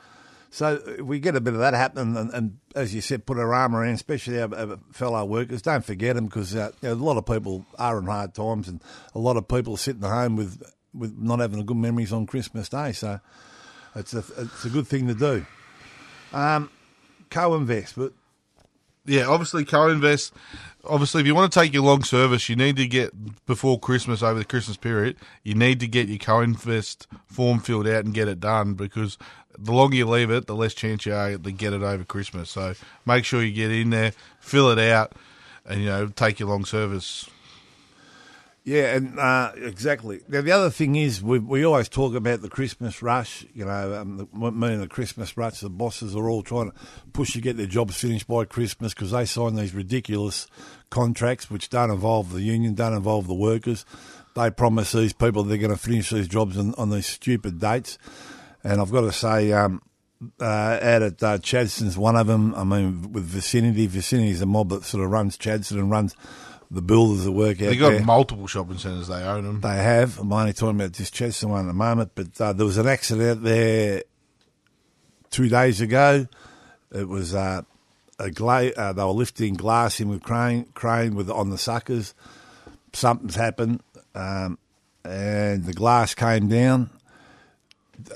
So 0.50 0.80
we 1.02 1.20
get 1.20 1.36
a 1.36 1.40
bit 1.40 1.52
of 1.52 1.60
that 1.60 1.74
happening, 1.74 2.16
and, 2.16 2.30
and 2.32 2.58
as 2.74 2.94
you 2.94 3.02
said, 3.02 3.26
put 3.26 3.38
our 3.38 3.52
arm 3.52 3.76
around, 3.76 3.94
especially 3.94 4.40
our, 4.40 4.54
our 4.54 4.78
fellow 4.92 5.24
workers. 5.26 5.60
Don't 5.60 5.84
forget 5.84 6.16
them 6.16 6.24
because 6.24 6.56
uh, 6.56 6.70
you 6.80 6.88
know, 6.88 6.94
a 6.94 6.96
lot 6.96 7.18
of 7.18 7.26
people 7.26 7.66
are 7.78 7.98
in 7.98 8.06
hard 8.06 8.34
times, 8.34 8.66
and 8.66 8.82
a 9.14 9.18
lot 9.18 9.36
of 9.36 9.46
people 9.46 9.74
are 9.74 9.78
sitting 9.78 10.02
at 10.04 10.10
home 10.10 10.36
with 10.36 10.62
with 10.94 11.16
not 11.18 11.40
having 11.40 11.64
good 11.66 11.76
memories 11.76 12.12
on 12.12 12.26
Christmas 12.26 12.70
Day. 12.70 12.92
So 12.92 13.20
it's 13.94 14.14
a 14.14 14.24
it's 14.38 14.64
a 14.64 14.70
good 14.70 14.86
thing 14.86 15.06
to 15.08 15.14
do. 15.14 15.44
Um, 16.32 16.70
CoINVEST, 17.30 17.94
but 17.96 18.12
Yeah, 19.04 19.26
obviously 19.26 19.64
CoINVEST. 19.64 20.32
Obviously, 20.84 21.20
if 21.20 21.26
you 21.26 21.34
want 21.34 21.52
to 21.52 21.60
take 21.60 21.74
your 21.74 21.82
long 21.82 22.04
service, 22.04 22.48
you 22.48 22.56
need 22.56 22.76
to 22.76 22.86
get 22.86 23.12
before 23.46 23.78
Christmas 23.78 24.22
over 24.22 24.38
the 24.38 24.44
Christmas 24.44 24.76
period. 24.76 25.16
You 25.42 25.54
need 25.54 25.80
to 25.80 25.88
get 25.88 26.08
your 26.08 26.18
CoINVEST 26.18 27.06
form 27.26 27.60
filled 27.60 27.88
out 27.88 28.04
and 28.04 28.14
get 28.14 28.28
it 28.28 28.40
done 28.40 28.74
because 28.74 29.18
the 29.60 29.72
longer 29.72 29.96
you 29.96 30.06
leave 30.06 30.30
it, 30.30 30.46
the 30.46 30.54
less 30.54 30.74
chance 30.74 31.04
you 31.06 31.14
are 31.14 31.36
to 31.36 31.52
get 31.52 31.72
it 31.72 31.82
over 31.82 32.04
Christmas. 32.04 32.50
So 32.50 32.74
make 33.06 33.24
sure 33.24 33.42
you 33.42 33.52
get 33.52 33.70
in 33.70 33.90
there, 33.90 34.12
fill 34.40 34.70
it 34.70 34.78
out, 34.78 35.12
and 35.66 35.80
you 35.80 35.86
know 35.86 36.06
take 36.08 36.38
your 36.38 36.48
long 36.48 36.64
service. 36.64 37.28
Yeah, 38.68 38.96
and 38.96 39.18
uh, 39.18 39.52
exactly. 39.56 40.20
Now 40.28 40.42
the 40.42 40.52
other 40.52 40.68
thing 40.68 40.96
is, 40.96 41.22
we 41.22 41.38
we 41.38 41.64
always 41.64 41.88
talk 41.88 42.14
about 42.14 42.42
the 42.42 42.50
Christmas 42.50 43.00
rush. 43.00 43.46
You 43.54 43.64
know, 43.64 43.94
um, 43.94 44.28
the, 44.30 44.50
me 44.50 44.74
and 44.74 44.82
the 44.82 44.88
Christmas 44.88 45.38
rush. 45.38 45.60
The 45.60 45.70
bosses 45.70 46.14
are 46.14 46.28
all 46.28 46.42
trying 46.42 46.72
to 46.72 46.76
push 47.14 47.32
to 47.32 47.40
get 47.40 47.56
their 47.56 47.66
jobs 47.66 47.96
finished 47.96 48.26
by 48.26 48.44
Christmas 48.44 48.92
because 48.92 49.12
they 49.12 49.24
sign 49.24 49.54
these 49.54 49.72
ridiculous 49.74 50.48
contracts 50.90 51.50
which 51.50 51.70
don't 51.70 51.90
involve 51.90 52.32
the 52.32 52.42
union, 52.42 52.74
don't 52.74 52.92
involve 52.92 53.26
the 53.26 53.34
workers. 53.34 53.86
They 54.34 54.50
promise 54.50 54.92
these 54.92 55.14
people 55.14 55.44
they're 55.44 55.56
going 55.56 55.70
to 55.70 55.78
finish 55.78 56.10
these 56.10 56.28
jobs 56.28 56.58
on, 56.58 56.74
on 56.74 56.90
these 56.90 57.06
stupid 57.06 57.58
dates. 57.58 57.96
And 58.64 58.80
I've 58.80 58.90
got 58.90 59.02
to 59.02 59.12
say, 59.12 59.52
um, 59.52 59.82
uh, 60.40 60.44
out 60.44 61.02
at 61.02 61.22
uh, 61.22 61.38
Chadstone's 61.38 61.96
one 61.96 62.16
of 62.16 62.26
them. 62.26 62.54
I 62.54 62.64
mean, 62.64 63.12
with 63.12 63.24
Vicinity, 63.24 63.86
Vicinity 63.86 64.30
is 64.30 64.42
a 64.42 64.46
mob 64.46 64.70
that 64.70 64.84
sort 64.84 65.04
of 65.04 65.10
runs 65.10 65.36
Chadstone 65.38 65.78
and 65.78 65.90
runs 65.90 66.16
the 66.70 66.82
builders 66.82 67.24
that 67.24 67.32
work 67.32 67.62
out 67.62 67.68
They've 67.70 67.78
got 67.78 67.90
there. 67.90 68.04
multiple 68.04 68.46
shopping 68.46 68.78
centres. 68.78 69.08
They 69.08 69.22
own 69.22 69.44
them. 69.44 69.60
They 69.60 69.76
have. 69.76 70.18
I'm 70.18 70.32
only 70.32 70.52
talking 70.52 70.76
about 70.76 70.92
just 70.92 71.14
Chadstone 71.14 71.50
one 71.50 71.60
at 71.64 71.66
the 71.68 71.72
moment, 71.72 72.10
but 72.14 72.40
uh, 72.40 72.52
there 72.52 72.66
was 72.66 72.78
an 72.78 72.88
accident 72.88 73.38
out 73.38 73.42
there 73.44 74.02
two 75.30 75.48
days 75.48 75.80
ago. 75.80 76.26
It 76.92 77.08
was 77.08 77.34
uh, 77.34 77.62
a 78.18 78.30
gla- 78.30 78.72
uh, 78.76 78.92
they 78.92 79.02
were 79.04 79.10
lifting 79.10 79.54
glass 79.54 80.00
in 80.00 80.08
with 80.08 80.22
crane, 80.22 80.66
crane 80.74 81.14
with 81.14 81.30
on 81.30 81.50
the 81.50 81.58
suckers. 81.58 82.12
Something's 82.92 83.36
happened, 83.36 83.82
um, 84.14 84.58
and 85.04 85.64
the 85.64 85.72
glass 85.74 86.14
came 86.14 86.48
down. 86.48 86.90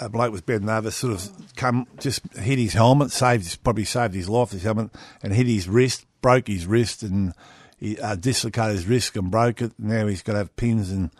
A 0.00 0.08
bloke 0.08 0.32
was 0.32 0.40
bending 0.40 0.70
over, 0.70 0.90
sort 0.90 1.14
of 1.14 1.28
come, 1.56 1.86
just 1.98 2.20
hit 2.34 2.58
his 2.58 2.72
helmet, 2.72 3.10
saved, 3.10 3.62
probably 3.64 3.84
saved 3.84 4.14
his 4.14 4.28
life, 4.28 4.50
his 4.50 4.62
helmet, 4.62 4.90
and 5.22 5.32
hit 5.32 5.46
his 5.46 5.68
wrist, 5.68 6.06
broke 6.20 6.48
his 6.48 6.66
wrist, 6.66 7.02
and 7.02 7.32
he 7.78 7.98
uh, 7.98 8.14
dislocated 8.14 8.76
his 8.76 8.86
wrist 8.86 9.16
and 9.16 9.30
broke 9.30 9.60
it. 9.60 9.72
Now 9.78 10.06
he's 10.06 10.22
got 10.22 10.32
to 10.32 10.38
have 10.38 10.56
pins 10.56 10.90
and 10.90 11.10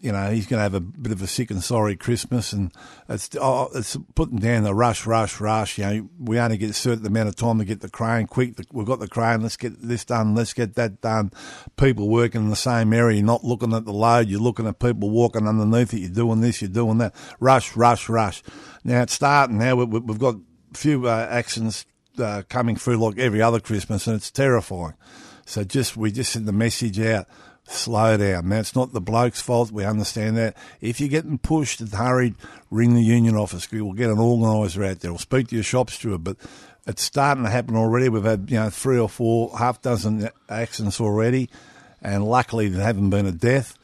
you 0.00 0.12
know 0.12 0.30
he's 0.30 0.46
going 0.46 0.58
to 0.58 0.62
have 0.62 0.74
a 0.74 0.80
bit 0.80 1.12
of 1.12 1.22
a 1.22 1.26
sick 1.26 1.50
and 1.50 1.62
sorry 1.62 1.96
Christmas. 1.96 2.52
And 2.52 2.72
it's 3.08 3.30
oh, 3.40 3.68
it's 3.74 3.96
putting 4.14 4.38
down 4.38 4.62
the 4.62 4.74
rush, 4.74 5.06
rush, 5.06 5.40
rush. 5.40 5.78
You 5.78 5.84
know 5.84 6.08
we 6.18 6.38
only 6.38 6.56
get 6.56 6.70
a 6.70 6.74
certain 6.74 7.06
amount 7.06 7.28
of 7.28 7.36
time 7.36 7.58
to 7.58 7.64
get 7.64 7.80
the 7.80 7.90
crane 7.90 8.26
quick. 8.26 8.54
We've 8.72 8.86
got 8.86 9.00
the 9.00 9.08
crane. 9.08 9.42
Let's 9.42 9.56
get 9.56 9.80
this 9.80 10.04
done. 10.04 10.34
Let's 10.34 10.52
get 10.52 10.74
that 10.74 11.00
done. 11.00 11.32
People 11.76 12.08
working 12.08 12.42
in 12.42 12.50
the 12.50 12.56
same 12.56 12.92
area. 12.92 13.18
You're 13.18 13.26
not 13.26 13.44
looking 13.44 13.72
at 13.72 13.84
the 13.84 13.92
load. 13.92 14.28
You're 14.28 14.40
looking 14.40 14.66
at 14.66 14.78
people 14.78 15.10
walking 15.10 15.48
underneath 15.48 15.92
it. 15.94 16.00
You're 16.00 16.10
doing 16.10 16.40
this. 16.40 16.62
You're 16.62 16.70
doing 16.70 16.98
that. 16.98 17.14
Rush, 17.40 17.76
rush, 17.76 18.08
rush. 18.08 18.42
Now 18.84 19.02
it's 19.02 19.14
starting. 19.14 19.58
Now 19.58 19.76
we, 19.76 19.84
we've 19.84 20.18
got 20.18 20.36
a 20.36 20.76
few 20.76 21.08
uh, 21.08 21.26
accidents 21.30 21.86
uh, 22.18 22.42
coming 22.48 22.76
through 22.76 22.96
like 22.96 23.18
every 23.18 23.42
other 23.42 23.60
Christmas, 23.60 24.06
and 24.06 24.16
it's 24.16 24.30
terrifying. 24.30 24.94
So 25.46 25.64
just 25.64 25.96
we 25.96 26.12
just 26.12 26.32
send 26.32 26.46
the 26.46 26.52
message 26.52 27.00
out. 27.00 27.26
Slow 27.64 28.16
down. 28.16 28.48
Now 28.48 28.58
it's 28.58 28.74
not 28.74 28.92
the 28.92 29.00
bloke's 29.00 29.40
fault. 29.40 29.70
We 29.70 29.84
understand 29.84 30.36
that. 30.36 30.56
If 30.80 31.00
you're 31.00 31.08
getting 31.08 31.38
pushed 31.38 31.80
and 31.80 31.92
hurried, 31.92 32.34
ring 32.70 32.94
the 32.94 33.02
union 33.02 33.36
office. 33.36 33.70
We'll 33.70 33.92
get 33.92 34.10
an 34.10 34.18
organiser 34.18 34.84
out 34.84 35.00
there. 35.00 35.12
We'll 35.12 35.18
speak 35.18 35.48
to 35.48 35.54
your 35.54 35.64
shop 35.64 35.88
steward. 35.90 36.24
But 36.24 36.36
it's 36.86 37.02
starting 37.02 37.44
to 37.44 37.50
happen 37.50 37.76
already. 37.76 38.08
We've 38.08 38.24
had 38.24 38.50
you 38.50 38.56
know 38.56 38.70
three 38.70 38.98
or 38.98 39.08
four, 39.08 39.56
half 39.56 39.80
dozen 39.80 40.28
accidents 40.48 41.00
already, 41.00 41.50
and 42.00 42.24
luckily 42.24 42.68
there 42.68 42.84
haven't 42.84 43.10
been 43.10 43.26
a 43.26 43.32
death. 43.32 43.78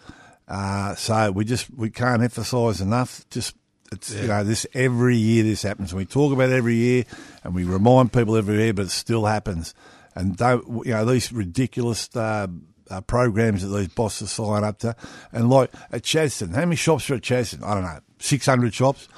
Uh, 0.48 0.94
so 0.94 1.30
we 1.30 1.44
just 1.44 1.70
we 1.70 1.90
can't 1.90 2.22
emphasise 2.22 2.80
enough. 2.80 3.24
Just 3.30 3.54
it's 3.92 4.12
you 4.12 4.26
know 4.26 4.42
this 4.44 4.66
every 4.74 5.16
year 5.16 5.44
this 5.44 5.62
happens. 5.62 5.94
We 5.94 6.04
talk 6.04 6.32
about 6.32 6.50
it 6.50 6.54
every 6.54 6.74
year, 6.74 7.04
and 7.44 7.54
we 7.54 7.64
remind 7.64 8.12
people 8.12 8.36
every 8.36 8.56
year, 8.56 8.74
but 8.74 8.86
it 8.86 8.90
still 8.90 9.24
happens. 9.26 9.74
And 10.14 10.36
don't 10.36 10.84
you 10.84 10.92
know 10.92 11.04
these 11.04 11.32
ridiculous 11.32 12.14
uh, 12.16 12.48
uh, 12.90 13.00
programs 13.00 13.62
that 13.62 13.76
these 13.76 13.88
bosses 13.88 14.30
sign 14.30 14.64
up 14.64 14.78
to? 14.80 14.96
And 15.32 15.50
like 15.50 15.72
at 15.92 16.02
Chadstone, 16.02 16.54
how 16.54 16.60
many 16.60 16.76
shops 16.76 17.10
are 17.10 17.14
at 17.14 17.22
Chadstone? 17.22 17.64
I 17.64 17.74
don't 17.74 17.84
know, 17.84 18.00
six 18.18 18.46
hundred 18.46 18.74
shops. 18.74 19.08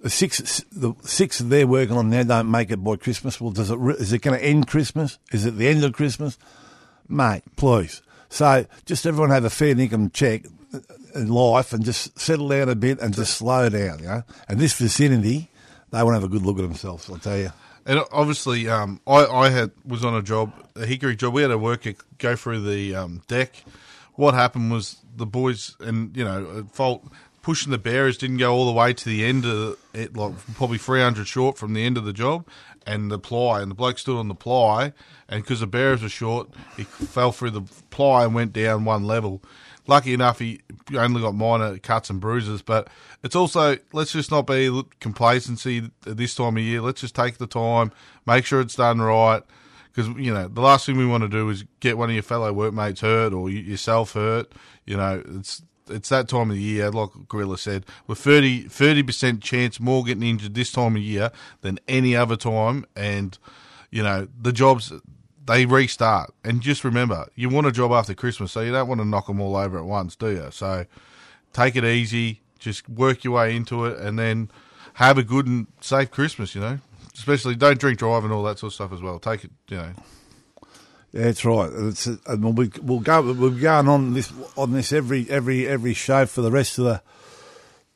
The 0.00 0.10
six, 0.10 0.64
the 0.70 0.94
six 1.02 1.38
they're 1.38 1.66
working 1.66 1.96
on 1.96 2.08
now 2.08 2.22
don't 2.22 2.50
make 2.50 2.70
it 2.70 2.76
by 2.76 2.96
Christmas. 2.96 3.40
Well, 3.40 3.50
does 3.50 3.70
it? 3.70 3.78
Is 3.98 4.12
it 4.12 4.22
going 4.22 4.38
to 4.38 4.44
end 4.44 4.68
Christmas? 4.68 5.18
Is 5.32 5.44
it 5.44 5.56
the 5.56 5.66
end 5.66 5.82
of 5.82 5.92
Christmas? 5.92 6.38
mate, 7.08 7.42
please. 7.56 8.02
So 8.28 8.66
just 8.84 9.06
everyone 9.06 9.30
have 9.30 9.44
a 9.44 9.50
fair 9.50 9.78
income 9.78 10.10
check 10.10 10.44
in 11.14 11.28
life 11.28 11.72
and 11.72 11.84
just 11.84 12.18
settle 12.18 12.48
down 12.48 12.68
a 12.68 12.74
bit 12.74 13.00
and 13.00 13.14
just 13.14 13.34
slow 13.34 13.68
down, 13.68 14.00
you 14.00 14.06
know. 14.06 14.22
And 14.48 14.60
this 14.60 14.74
vicinity, 14.74 15.50
they 15.90 16.02
want 16.02 16.14
to 16.14 16.20
have 16.20 16.24
a 16.24 16.28
good 16.28 16.44
look 16.44 16.58
at 16.58 16.62
themselves, 16.62 17.08
I'll 17.08 17.18
tell 17.18 17.38
you. 17.38 17.50
And 17.88 18.04
obviously, 18.12 18.68
um, 18.68 19.00
I, 19.06 19.24
I 19.24 19.48
had 19.48 19.70
was 19.84 20.04
on 20.04 20.14
a 20.14 20.22
job, 20.22 20.52
a 20.76 20.84
hickory 20.84 21.16
job. 21.16 21.32
We 21.32 21.40
had 21.40 21.50
a 21.50 21.56
worker 21.56 21.94
go 22.18 22.36
through 22.36 22.60
the 22.60 22.94
um, 22.94 23.22
deck. 23.28 23.64
What 24.14 24.34
happened 24.34 24.70
was 24.70 24.98
the 25.16 25.24
boys, 25.24 25.74
and 25.80 26.14
you 26.14 26.22
know, 26.22 26.58
at 26.58 26.74
fault 26.74 27.02
pushing 27.40 27.70
the 27.70 27.78
bearers 27.78 28.18
didn't 28.18 28.36
go 28.36 28.52
all 28.52 28.66
the 28.66 28.72
way 28.72 28.92
to 28.92 29.04
the 29.06 29.24
end 29.24 29.46
of 29.46 29.78
it, 29.94 30.14
like 30.14 30.34
probably 30.54 30.76
three 30.76 31.00
hundred 31.00 31.26
short 31.26 31.56
from 31.56 31.72
the 31.72 31.82
end 31.82 31.96
of 31.96 32.04
the 32.04 32.12
job, 32.12 32.46
and 32.86 33.10
the 33.10 33.18
ply, 33.18 33.62
and 33.62 33.70
the 33.70 33.74
bloke 33.74 33.98
stood 33.98 34.18
on 34.18 34.28
the 34.28 34.34
ply, 34.34 34.92
and 35.26 35.42
because 35.42 35.60
the 35.60 35.66
bearers 35.66 36.02
were 36.02 36.10
short, 36.10 36.50
he 36.76 36.84
fell 36.84 37.32
through 37.32 37.52
the 37.52 37.62
ply 37.88 38.24
and 38.24 38.34
went 38.34 38.52
down 38.52 38.84
one 38.84 39.04
level. 39.04 39.42
Lucky 39.88 40.12
enough, 40.12 40.38
he 40.38 40.60
only 40.94 41.22
got 41.22 41.34
minor 41.34 41.78
cuts 41.78 42.10
and 42.10 42.20
bruises, 42.20 42.60
but 42.60 42.88
it's 43.22 43.34
also 43.34 43.78
let's 43.94 44.12
just 44.12 44.30
not 44.30 44.46
be 44.46 44.82
complacency 45.00 45.90
this 46.02 46.34
time 46.34 46.58
of 46.58 46.62
year. 46.62 46.82
Let's 46.82 47.00
just 47.00 47.14
take 47.14 47.38
the 47.38 47.46
time, 47.46 47.90
make 48.26 48.44
sure 48.44 48.60
it's 48.60 48.76
done 48.76 49.00
right, 49.00 49.42
because 49.90 50.14
you 50.18 50.32
know 50.32 50.46
the 50.46 50.60
last 50.60 50.84
thing 50.84 50.98
we 50.98 51.06
want 51.06 51.22
to 51.22 51.28
do 51.28 51.48
is 51.48 51.64
get 51.80 51.96
one 51.96 52.10
of 52.10 52.14
your 52.14 52.22
fellow 52.22 52.52
workmates 52.52 53.00
hurt 53.00 53.32
or 53.32 53.48
yourself 53.48 54.12
hurt. 54.12 54.52
You 54.84 54.98
know, 54.98 55.22
it's 55.36 55.62
it's 55.88 56.10
that 56.10 56.28
time 56.28 56.50
of 56.50 56.56
the 56.56 56.62
year, 56.62 56.90
like 56.90 57.08
Gorilla 57.26 57.56
said, 57.56 57.86
with 58.06 58.18
30 58.18 59.02
percent 59.02 59.42
chance 59.42 59.80
more 59.80 60.04
getting 60.04 60.22
injured 60.22 60.54
this 60.54 60.70
time 60.70 60.96
of 60.96 61.02
year 61.02 61.32
than 61.62 61.78
any 61.88 62.14
other 62.14 62.36
time, 62.36 62.84
and 62.94 63.38
you 63.90 64.02
know 64.02 64.28
the 64.38 64.52
jobs 64.52 64.92
they 65.48 65.64
restart. 65.66 66.32
And 66.44 66.60
just 66.60 66.84
remember, 66.84 67.26
you 67.34 67.48
want 67.48 67.66
a 67.66 67.72
job 67.72 67.90
after 67.90 68.14
Christmas, 68.14 68.52
so 68.52 68.60
you 68.60 68.70
don't 68.70 68.86
want 68.86 69.00
to 69.00 69.06
knock 69.06 69.26
them 69.26 69.40
all 69.40 69.56
over 69.56 69.78
at 69.78 69.84
once, 69.84 70.14
do 70.14 70.28
you? 70.28 70.48
So 70.52 70.84
take 71.52 71.74
it 71.74 71.84
easy, 71.84 72.42
just 72.58 72.88
work 72.88 73.24
your 73.24 73.34
way 73.34 73.56
into 73.56 73.86
it, 73.86 73.98
and 73.98 74.18
then 74.18 74.50
have 74.94 75.16
a 75.16 75.22
good 75.22 75.46
and 75.46 75.66
safe 75.80 76.10
Christmas. 76.10 76.54
You 76.54 76.60
know, 76.60 76.78
especially 77.14 77.56
don't 77.56 77.80
drink, 77.80 77.98
drive, 77.98 78.24
and 78.24 78.32
all 78.32 78.42
that 78.44 78.58
sort 78.58 78.70
of 78.70 78.74
stuff 78.74 78.92
as 78.92 79.00
well. 79.00 79.18
Take 79.18 79.44
it, 79.44 79.50
you 79.68 79.78
know. 79.78 79.92
Yeah, 81.12 81.22
that's 81.22 81.44
right. 81.46 81.70
It's, 81.72 82.06
uh, 82.06 82.18
and 82.26 82.44
we'll, 82.44 82.52
be, 82.52 82.70
we'll 82.82 83.00
go. 83.00 83.22
We'll 83.32 83.50
going 83.50 83.88
on 83.88 84.12
this 84.12 84.30
on 84.56 84.72
this 84.72 84.92
every 84.92 85.28
every 85.30 85.66
every 85.66 85.94
show 85.94 86.26
for 86.26 86.42
the 86.42 86.50
rest 86.50 86.78
of 86.78 86.84
the 86.84 87.00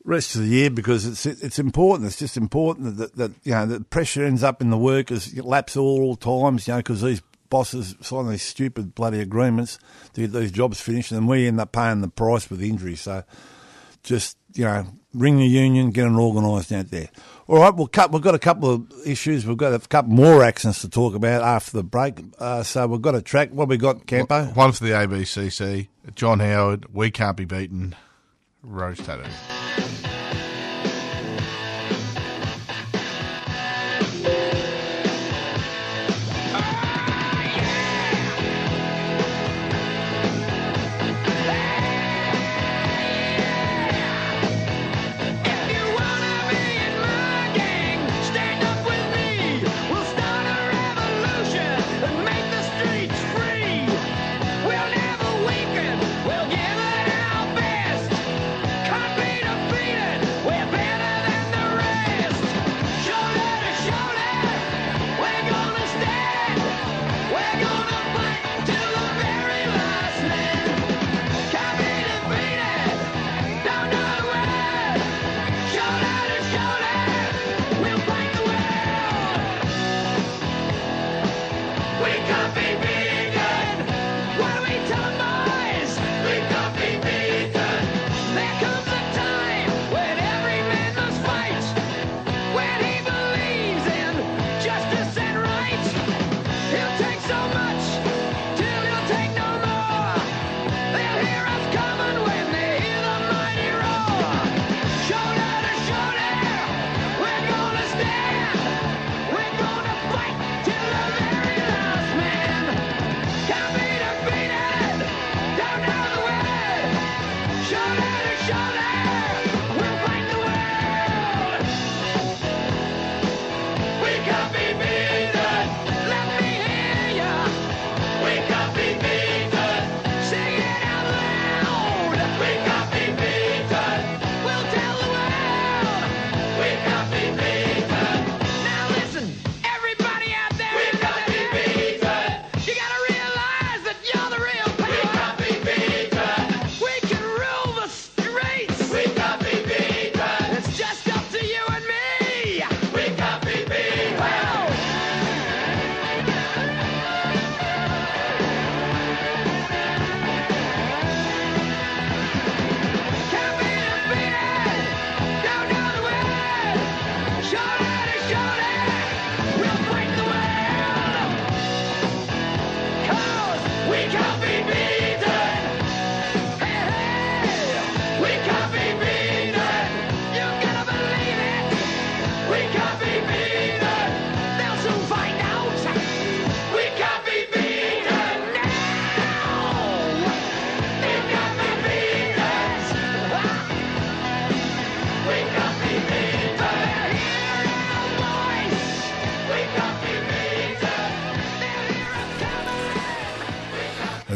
rest 0.03 0.33
of 0.35 0.41
the 0.41 0.47
year 0.47 0.71
because 0.71 1.05
it's 1.05 1.27
it's 1.27 1.59
important. 1.59 2.07
It's 2.07 2.17
just 2.17 2.35
important 2.35 2.97
that, 2.97 3.15
that 3.15 3.31
you 3.43 3.51
know 3.51 3.67
the 3.67 3.81
pressure 3.81 4.25
ends 4.25 4.41
up 4.41 4.59
in 4.59 4.71
the 4.71 4.77
workers. 4.79 5.37
Laps 5.37 5.77
all, 5.77 6.01
all 6.01 6.15
times, 6.15 6.67
you 6.67 6.73
know, 6.73 6.79
because 6.79 7.03
these 7.03 7.21
bosses 7.53 7.93
sign 8.01 8.27
these 8.27 8.41
stupid 8.41 8.95
bloody 8.95 9.19
agreements 9.19 9.77
to 10.13 10.21
get 10.21 10.33
these 10.33 10.51
jobs 10.51 10.81
finished, 10.81 11.11
and 11.11 11.27
we 11.27 11.47
end 11.47 11.61
up 11.61 11.71
paying 11.71 12.01
the 12.01 12.07
price 12.07 12.49
with 12.49 12.63
injury. 12.63 12.95
So 12.95 13.23
just 14.01 14.37
you 14.55 14.65
know, 14.65 14.87
ring 15.13 15.37
the 15.37 15.45
union, 15.45 15.91
get 15.91 16.07
it 16.07 16.13
organised 16.13 16.71
out 16.71 16.89
there. 16.89 17.09
All 17.45 17.59
right, 17.59 17.73
we'll 17.73 17.85
cut. 17.85 18.11
We've 18.11 18.23
got 18.23 18.33
a 18.33 18.39
couple 18.39 18.71
of 18.71 18.91
issues. 19.05 19.45
We've 19.45 19.55
got 19.55 19.71
a 19.71 19.79
couple 19.87 20.13
more 20.13 20.43
accidents 20.43 20.81
to 20.81 20.89
talk 20.89 21.13
about 21.13 21.43
after 21.43 21.77
the 21.77 21.83
break. 21.83 22.19
Uh, 22.39 22.63
so 22.63 22.87
we've 22.87 23.01
got 23.01 23.13
a 23.13 23.21
track. 23.21 23.51
What 23.51 23.67
we 23.67 23.77
got, 23.77 24.07
Campo? 24.07 24.45
One 24.45 24.71
for 24.71 24.83
the 24.83 24.91
ABCC, 24.91 25.89
John 26.15 26.39
Howard, 26.39 26.91
We 26.91 27.11
Can't 27.11 27.37
Be 27.37 27.45
Beaten, 27.45 27.95
Rose 28.63 28.97
Tattoo. 28.97 29.29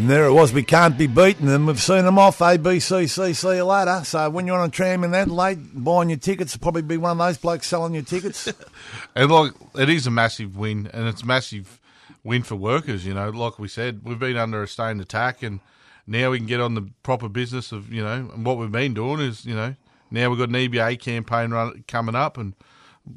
And 0.08 0.16
there 0.16 0.24
it 0.24 0.32
was. 0.32 0.53
We 0.53 0.64
can't 0.64 0.98
be 0.98 1.08
beaten, 1.08 1.50
and 1.50 1.68
we've 1.68 1.81
seen 1.81 2.05
them 2.05 2.18
off. 2.18 2.40
ABCC, 2.40 3.36
see 3.36 3.55
you 3.58 3.66
later. 3.66 4.05
So 4.05 4.29
when 4.29 4.48
you're 4.48 4.58
on 4.58 4.70
a 4.70 4.72
tram 4.72 5.03
in 5.03 5.14
Adelaide, 5.14 5.84
buying 5.84 6.10
your 6.10 6.18
tickets, 6.18 6.55
will 6.55 6.62
probably 6.62 6.84
be 6.84 6.96
one 6.96 7.12
of 7.12 7.18
those 7.18 7.38
blokes 7.38 7.68
selling 7.68 7.94
your 7.94 8.03
tickets. 8.03 8.48
And 9.16 9.29
like 9.29 9.51
it 9.75 9.90
is 9.90 10.08
a 10.08 10.10
massive 10.10 10.55
win, 10.55 10.90
and 10.94 11.10
it's 11.10 11.24
a 11.24 11.25
massive 11.25 11.81
win 12.24 12.44
for 12.44 12.55
workers. 12.55 13.05
You 13.05 13.16
know, 13.16 13.31
like 13.31 13.60
we 13.60 13.68
said, 13.68 14.00
we've 14.05 14.18
been 14.18 14.38
under 14.38 14.64
a 14.64 14.68
sustained 14.68 15.01
attack, 15.01 15.44
and 15.44 15.60
now 16.08 16.31
we 16.31 16.38
can 16.38 16.48
get 16.48 16.62
on 16.62 16.75
the 16.75 16.90
proper 17.03 17.27
business 17.27 17.74
of 17.74 17.92
you 17.92 18.01
know. 18.01 18.29
And 18.34 18.46
what 18.46 18.58
we've 18.58 18.72
been 18.72 18.94
doing 18.94 19.20
is 19.20 19.46
you 19.46 19.55
know 19.55 19.75
now 20.10 20.29
we've 20.29 20.40
got 20.40 20.48
an 20.48 20.55
EBA 20.55 21.01
campaign 21.01 21.51
run, 21.51 21.84
coming 21.86 22.16
up, 22.16 22.38
and 22.38 22.53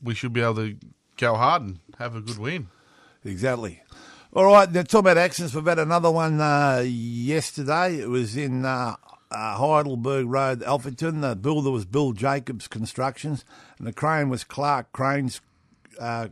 we 0.03 0.17
should 0.17 0.33
be 0.33 0.41
able 0.41 0.57
to 0.57 0.77
go 1.19 1.37
hard 1.37 1.62
and 1.62 1.79
have 2.01 2.17
a 2.17 2.21
good 2.21 2.38
win. 2.38 2.67
Exactly. 3.25 3.81
All 4.33 4.45
right, 4.45 4.71
now 4.71 4.83
talk 4.83 5.01
about 5.01 5.19
accidents. 5.19 5.57
We've 5.57 5.66
had 5.66 5.81
another 5.81 6.09
one 6.09 6.40
uh, 6.40 6.85
yesterday. 6.87 7.99
It 7.99 8.09
was 8.09 8.37
in 8.37 8.64
uh, 8.64 8.95
uh, 9.29 9.57
Heidelberg 9.57 10.27
Road, 10.29 10.61
Alphington. 10.61 11.21
The 11.21 11.35
builder 11.35 11.73
was 11.73 11.85
Bill 11.85 12.12
Jacobs 12.12 12.69
Constructions, 12.69 13.45
and 13.77 13.88
the 13.88 13.93
crane 13.93 14.29
was 14.29 14.45
Clark 14.45 14.93
Cranes 14.93 15.40
uh, 15.99 16.29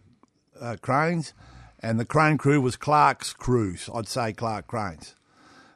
uh, 0.61 0.77
Cranes, 0.81 1.33
and 1.81 1.99
the 1.99 2.05
crane 2.05 2.39
crew 2.39 2.61
was 2.61 2.77
Clark's 2.77 3.33
Crews. 3.33 3.91
I'd 3.93 4.07
say 4.07 4.33
Clark 4.33 4.69
Cranes. 4.69 5.17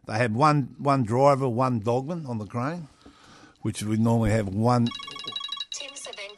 They 0.07 0.15
had 0.15 0.33
one 0.33 0.77
one 0.79 1.03
driver, 1.03 1.49
one 1.49 1.81
dogman 1.81 2.27
on 2.27 2.39
the 2.39 2.47
crane, 2.47 2.87
which 3.63 3.83
we 3.83 3.97
normally 3.97 4.31
have 4.31 4.47
one. 4.47 4.87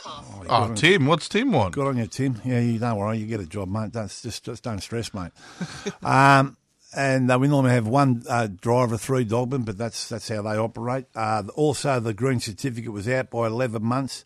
Tim 0.05 0.13
Savenkov. 0.13 0.71
Oh, 0.71 0.75
Tim, 0.75 1.07
what's 1.07 1.29
Tim 1.29 1.53
want? 1.53 1.75
Good 1.75 1.87
on 1.87 1.97
you, 1.97 2.07
Tim. 2.07 2.41
Yeah, 2.45 2.61
you 2.61 2.79
don't 2.79 2.97
worry, 2.97 3.19
you 3.19 3.27
get 3.27 3.41
a 3.41 3.47
job, 3.47 3.69
mate. 3.71 3.93
Don't 3.93 4.09
just 4.09 4.45
just 4.45 4.63
don't 4.63 4.81
stress, 4.81 5.15
mate. 5.15 5.33
um, 6.03 6.57
and 6.97 7.31
uh, 7.31 7.39
we 7.39 7.49
normally 7.49 7.73
have 7.73 7.87
one 7.87 8.23
uh, 8.29 8.47
driver, 8.47 8.97
three 8.97 9.25
dogmen, 9.25 9.65
but 9.65 9.79
that's 9.79 10.09
that's 10.09 10.29
how 10.29 10.43
they 10.43 10.57
operate. 10.57 11.07
Uh, 11.15 11.43
also, 11.55 12.01
the 12.01 12.15
green 12.15 12.41
certificate 12.41 12.93
was 12.93 13.09
out 13.09 13.31
by 13.31 13.47
eleven 13.47 13.83
months. 13.83 14.25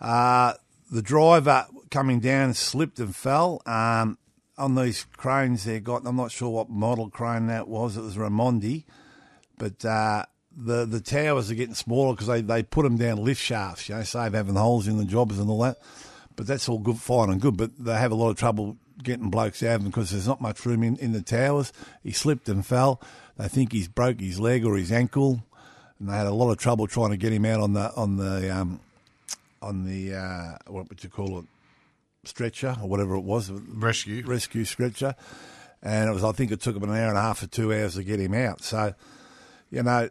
Uh, 0.00 0.54
the 0.90 1.02
driver 1.02 1.66
coming 1.90 2.20
down 2.20 2.54
slipped 2.54 2.98
and 2.98 3.14
fell. 3.14 3.62
Um, 3.66 4.18
on 4.58 4.74
these 4.74 5.04
cranes, 5.16 5.64
they 5.64 5.80
got. 5.80 6.06
I'm 6.06 6.16
not 6.16 6.32
sure 6.32 6.50
what 6.50 6.70
model 6.70 7.08
crane 7.08 7.46
that 7.46 7.68
was. 7.68 7.96
It 7.96 8.02
was 8.02 8.16
Raimondi, 8.16 8.84
but 9.58 9.84
uh, 9.84 10.24
the 10.56 10.84
the 10.84 11.00
towers 11.00 11.50
are 11.50 11.54
getting 11.54 11.74
smaller 11.74 12.14
because 12.14 12.26
they, 12.26 12.40
they 12.40 12.62
put 12.62 12.82
them 12.82 12.96
down 12.96 13.22
lift 13.22 13.40
shafts. 13.40 13.88
You 13.88 13.96
know, 13.96 14.02
save 14.02 14.34
having 14.34 14.54
holes 14.54 14.86
in 14.86 14.98
the 14.98 15.04
jobs 15.04 15.38
and 15.38 15.48
all 15.48 15.60
that. 15.60 15.78
But 16.36 16.46
that's 16.46 16.68
all 16.68 16.78
good, 16.78 16.98
fine 16.98 17.30
and 17.30 17.40
good. 17.40 17.56
But 17.56 17.72
they 17.78 17.94
have 17.94 18.12
a 18.12 18.16
lot 18.16 18.30
of 18.30 18.36
trouble 18.36 18.76
getting 19.02 19.30
blokes 19.30 19.62
out 19.62 19.76
of 19.76 19.82
them 19.82 19.90
because 19.90 20.10
there's 20.10 20.28
not 20.28 20.40
much 20.40 20.64
room 20.64 20.82
in, 20.82 20.96
in 20.96 21.12
the 21.12 21.22
towers. 21.22 21.72
He 22.02 22.12
slipped 22.12 22.48
and 22.48 22.64
fell. 22.64 23.00
They 23.36 23.48
think 23.48 23.72
he's 23.72 23.88
broke 23.88 24.20
his 24.20 24.38
leg 24.38 24.64
or 24.64 24.76
his 24.76 24.92
ankle, 24.92 25.42
and 25.98 26.08
they 26.08 26.14
had 26.14 26.26
a 26.26 26.34
lot 26.34 26.50
of 26.50 26.58
trouble 26.58 26.86
trying 26.86 27.10
to 27.10 27.16
get 27.16 27.32
him 27.32 27.44
out 27.44 27.60
on 27.60 27.72
the 27.72 27.92
on 27.94 28.16
the 28.16 28.54
um, 28.54 28.80
on 29.60 29.84
the 29.84 30.14
uh, 30.14 30.58
what 30.66 30.88
would 30.88 31.02
you 31.02 31.10
call 31.10 31.38
it 31.38 31.44
stretcher 32.24 32.76
or 32.80 32.88
whatever 32.88 33.14
it 33.14 33.24
was 33.24 33.50
Rescue. 33.50 34.24
rescue 34.24 34.64
stretcher, 34.64 35.14
and 35.82 36.10
it 36.10 36.12
was 36.12 36.24
I 36.24 36.32
think 36.32 36.50
it 36.52 36.60
took 36.60 36.74
them 36.74 36.84
an 36.84 36.90
hour 36.90 37.08
and 37.08 37.18
a 37.18 37.22
half 37.22 37.42
or 37.42 37.46
two 37.46 37.72
hours 37.72 37.94
to 37.94 38.04
get 38.04 38.20
him 38.20 38.34
out. 38.34 38.62
So, 38.62 38.94
you 39.70 39.82
know, 39.82 40.08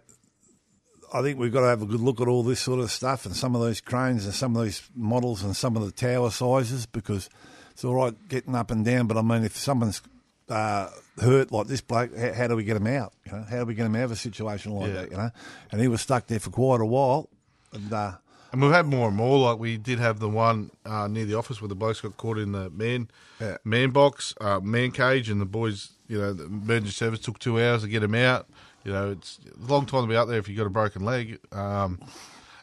I 1.14 1.22
think 1.22 1.38
we've 1.40 1.52
got 1.52 1.62
to 1.62 1.68
have 1.68 1.82
a 1.82 1.86
good 1.86 2.00
look 2.00 2.22
at 2.22 2.28
all 2.28 2.44
this 2.44 2.60
sort 2.62 2.80
of 2.80 2.90
stuff 2.92 3.26
and 3.26 3.36
some 3.36 3.56
of 3.56 3.66
these 3.66 3.82
cranes 3.82 4.26
and 4.26 4.34
some 4.34 4.56
of 4.56 4.64
these 4.64 4.82
models 4.96 5.44
and 5.44 5.56
some 5.56 5.76
of 5.76 5.86
the 5.86 5.92
tower 5.92 6.32
sizes 6.32 6.86
because 6.86 7.30
it's 7.72 7.84
all 7.84 7.96
right 7.96 8.14
getting 8.30 8.56
up 8.56 8.72
and 8.72 8.86
down, 8.86 9.08
but 9.08 9.18
I 9.18 9.22
mean 9.22 9.44
if 9.44 9.58
someone's 9.58 10.02
uh, 10.50 10.90
hurt 11.22 11.52
like 11.52 11.68
this 11.68 11.82
bloke, 11.82 12.16
how, 12.18 12.34
how 12.34 12.48
do 12.48 12.56
we 12.56 12.64
get 12.64 12.78
him 12.78 12.88
out? 12.88 13.14
You 13.26 13.34
know, 13.34 13.46
how 13.50 13.60
do 13.60 13.66
we 13.66 13.74
get 13.74 13.86
him 13.86 13.96
out 13.96 14.06
of 14.06 14.12
a 14.12 14.16
situation 14.16 14.74
like 14.74 14.88
Yeah. 14.88 14.94
that? 15.02 15.12
You 15.12 15.18
know, 15.18 15.30
and 15.72 15.82
he 15.82 15.88
was 15.88 16.02
stuck 16.02 16.28
there 16.28 16.40
for 16.40 16.50
quite 16.50 16.82
a 16.82 16.86
while, 16.86 17.30
and. 17.74 17.92
Uh, 17.92 18.14
And 18.54 18.62
we've 18.62 18.72
had 18.72 18.86
more 18.86 19.08
and 19.08 19.16
more. 19.16 19.38
Like 19.40 19.60
we 19.60 19.78
did 19.78 20.00
have 20.00 20.20
the 20.20 20.28
one 20.28 20.72
uh, 20.86 21.08
near 21.08 21.24
the 21.24 21.36
office 21.36 21.62
where 21.62 21.70
the 21.70 21.76
blokes 21.76 22.02
got 22.02 22.18
caught 22.18 22.38
in 22.38 22.52
the 22.52 22.70
man 22.70 23.10
Yeah. 23.40 23.56
man 23.64 23.92
box, 23.92 24.34
uh, 24.42 24.60
man 24.62 24.92
cage, 24.92 25.30
and 25.30 25.40
the 25.40 25.46
boys, 25.46 25.92
you 26.10 26.18
know, 26.20 26.34
the 26.34 26.46
emergency 26.46 26.92
service 26.92 27.20
took 27.22 27.40
two 27.40 27.62
hours 27.62 27.84
to 27.84 27.88
get 27.88 28.04
him 28.04 28.14
out. 28.16 28.48
You 28.84 28.92
know, 28.94 29.12
it's 29.12 29.40
a 29.64 29.72
long 29.72 29.86
time 29.86 30.04
to 30.04 30.08
be 30.08 30.16
out 30.16 30.28
there 30.28 30.40
if 30.40 30.48
you've 30.48 30.58
got 30.58 30.68
a 30.68 30.72
broken 30.72 31.04
leg. 31.04 31.40
Um, 31.52 32.00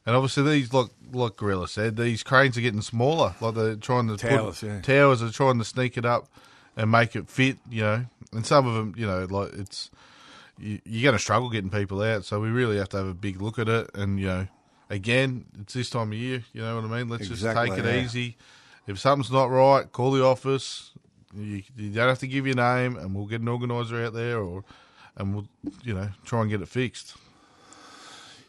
and 0.07 0.17
obviously, 0.17 0.43
these, 0.45 0.73
like 0.73 0.89
like 1.13 1.37
Gorilla 1.37 1.69
said, 1.69 1.97
these 1.97 2.23
cranes 2.23 2.57
are 2.57 2.61
getting 2.61 2.81
smaller. 2.81 3.35
Like 3.41 3.55
they're 3.55 3.77
trying 3.77 4.09
to 4.09 4.17
Towers, 4.17 4.61
put, 4.61 4.69
yeah. 4.69 4.81
towers 4.81 5.23
are 5.23 5.31
trying 5.31 5.59
to 5.59 5.65
sneak 5.65 5.97
it 5.97 6.05
up 6.05 6.29
and 6.77 6.91
make 6.91 7.15
it 7.15 7.29
fit. 7.29 7.59
You 7.71 7.83
know, 7.83 8.05
and 8.33 8.47
some 8.47 8.67
of 8.67 8.75
them, 8.75 8.95
you 8.97 9.07
know, 9.07 9.27
like 9.31 9.53
it's 9.55 9.91
you, 10.59 10.81
you're 10.85 11.03
going 11.03 11.17
to 11.17 11.23
struggle 11.23 11.51
getting 11.51 11.71
people 11.71 12.03
out. 12.03 12.25
So 12.25 12.41
we 12.41 12.49
really 12.49 12.79
have 12.79 12.89
to 12.91 12.97
have 12.97 13.07
a 13.07 13.15
big 13.15 13.41
look 13.41 13.59
at 13.59 13.69
it. 13.69 13.91
And 13.95 14.19
you 14.19 14.27
know, 14.27 14.49
again, 14.91 15.45
it's 15.61 15.75
this 15.75 15.91
time 15.91 16.13
of 16.13 16.19
year. 16.19 16.45
You 16.53 16.63
know 16.63 16.77
what 16.77 16.85
I 16.85 16.99
mean? 16.99 17.09
Let's 17.09 17.29
Exactly, 17.29 17.69
just 17.69 17.77
take 17.77 17.87
it 17.87 17.97
yeah. 17.97 18.05
easy. 18.05 18.37
If 18.87 18.99
something's 18.99 19.31
not 19.31 19.51
right, 19.51 19.91
call 19.93 20.13
the 20.13 20.25
office. 20.25 20.93
You, 21.37 21.63
you 21.77 21.91
don't 21.91 22.09
have 22.09 22.21
to 22.21 22.27
give 22.27 22.47
your 22.47 22.57
name, 22.57 22.97
and 22.97 23.15
we'll 23.15 23.27
get 23.27 23.43
an 23.43 23.49
organizer 23.49 24.03
out 24.03 24.15
there, 24.15 24.39
or 24.39 24.65
and 25.19 25.35
we'll 25.35 25.49
you 25.85 25.95
know 25.95 26.09
try 26.25 26.41
and 26.41 26.51
get 26.51 26.63
it 26.63 26.69
fixed. 26.69 27.15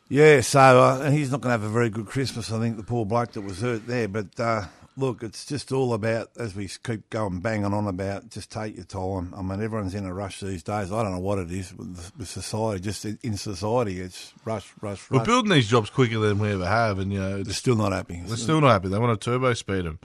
Yeah, 0.08 0.42
so 0.42 0.60
uh, 0.60 1.02
and 1.04 1.14
he's 1.14 1.32
not 1.32 1.42
going 1.42 1.50
to 1.56 1.60
have 1.62 1.64
a 1.64 1.72
very 1.74 1.90
good 1.90 2.08
Christmas, 2.08 2.52
I 2.52 2.60
think, 2.60 2.78
the 2.78 2.84
poor 2.84 3.06
bloke 3.06 3.34
that 3.34 3.42
was 3.42 3.62
hurt 3.62 3.86
there. 3.86 4.08
But 4.08 4.40
uh, 4.40 4.64
look, 4.98 5.22
it's 5.22 5.46
just 5.46 5.72
all 5.72 5.94
about, 5.94 6.32
as 6.36 6.56
we 6.56 6.68
keep 6.68 7.08
going 7.12 7.42
banging 7.42 7.74
on 7.76 7.86
about, 7.86 8.32
just 8.32 8.52
take 8.52 8.76
your 8.76 8.86
time. 8.86 9.36
I 9.38 9.44
mean, 9.44 9.62
everyone's 9.62 9.94
in 9.94 10.06
a 10.06 10.14
rush 10.14 10.40
these 10.40 10.64
days. 10.64 10.92
I 10.92 11.04
don't 11.04 11.12
know 11.12 11.20
what 11.20 11.38
it 11.38 11.52
is 11.52 11.76
with, 11.76 12.12
with 12.18 12.28
society, 12.28 12.82
just 12.82 13.06
in, 13.06 13.20
in 13.22 13.38
society, 13.38 14.00
it's 14.00 14.34
rush, 14.46 14.74
rush, 14.82 15.12
rush. 15.12 15.20
We're 15.20 15.26
building 15.26 15.52
these 15.52 15.68
jobs 15.70 15.92
quicker 15.92 16.18
than 16.18 16.40
we 16.40 16.54
ever 16.54 16.66
have, 16.66 16.98
and 16.98 17.14
you 17.14 17.20
know 17.20 17.44
They're 17.44 17.54
still 17.54 17.76
not 17.76 17.92
happy. 17.92 18.20
they're 18.26 18.36
still 18.36 18.62
not 18.62 18.72
happy. 18.72 18.88
They 18.88 18.98
want 18.98 19.20
to 19.20 19.24
turbo 19.24 19.54
speed 19.54 19.86
them. 19.86 20.00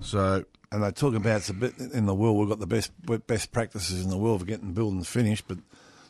So 0.00 0.44
and 0.72 0.82
they 0.84 0.92
talk 0.92 1.14
about 1.14 1.38
it's 1.38 1.50
a 1.50 1.54
bit 1.54 1.76
in 1.78 2.06
the 2.06 2.14
world. 2.14 2.38
We've 2.38 2.48
got 2.48 2.60
the 2.60 2.66
best 2.68 2.92
best 3.26 3.50
practices 3.50 4.04
in 4.04 4.10
the 4.10 4.16
world 4.16 4.40
for 4.40 4.46
getting 4.46 4.72
buildings 4.72 5.08
finished, 5.08 5.46
but 5.48 5.58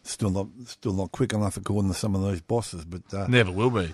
still 0.03 0.31
not 0.31 0.47
still 0.67 0.93
not 0.93 1.13
quick 1.13 1.33
enough 1.33 1.57
according 1.57 1.91
to 1.93 1.99
some 1.99 2.15
of 2.15 2.23
those 2.23 2.41
bosses. 2.41 2.85
But 2.85 3.03
uh, 3.13 3.27
never 3.27 3.51
will 3.53 3.71
be. 3.71 3.93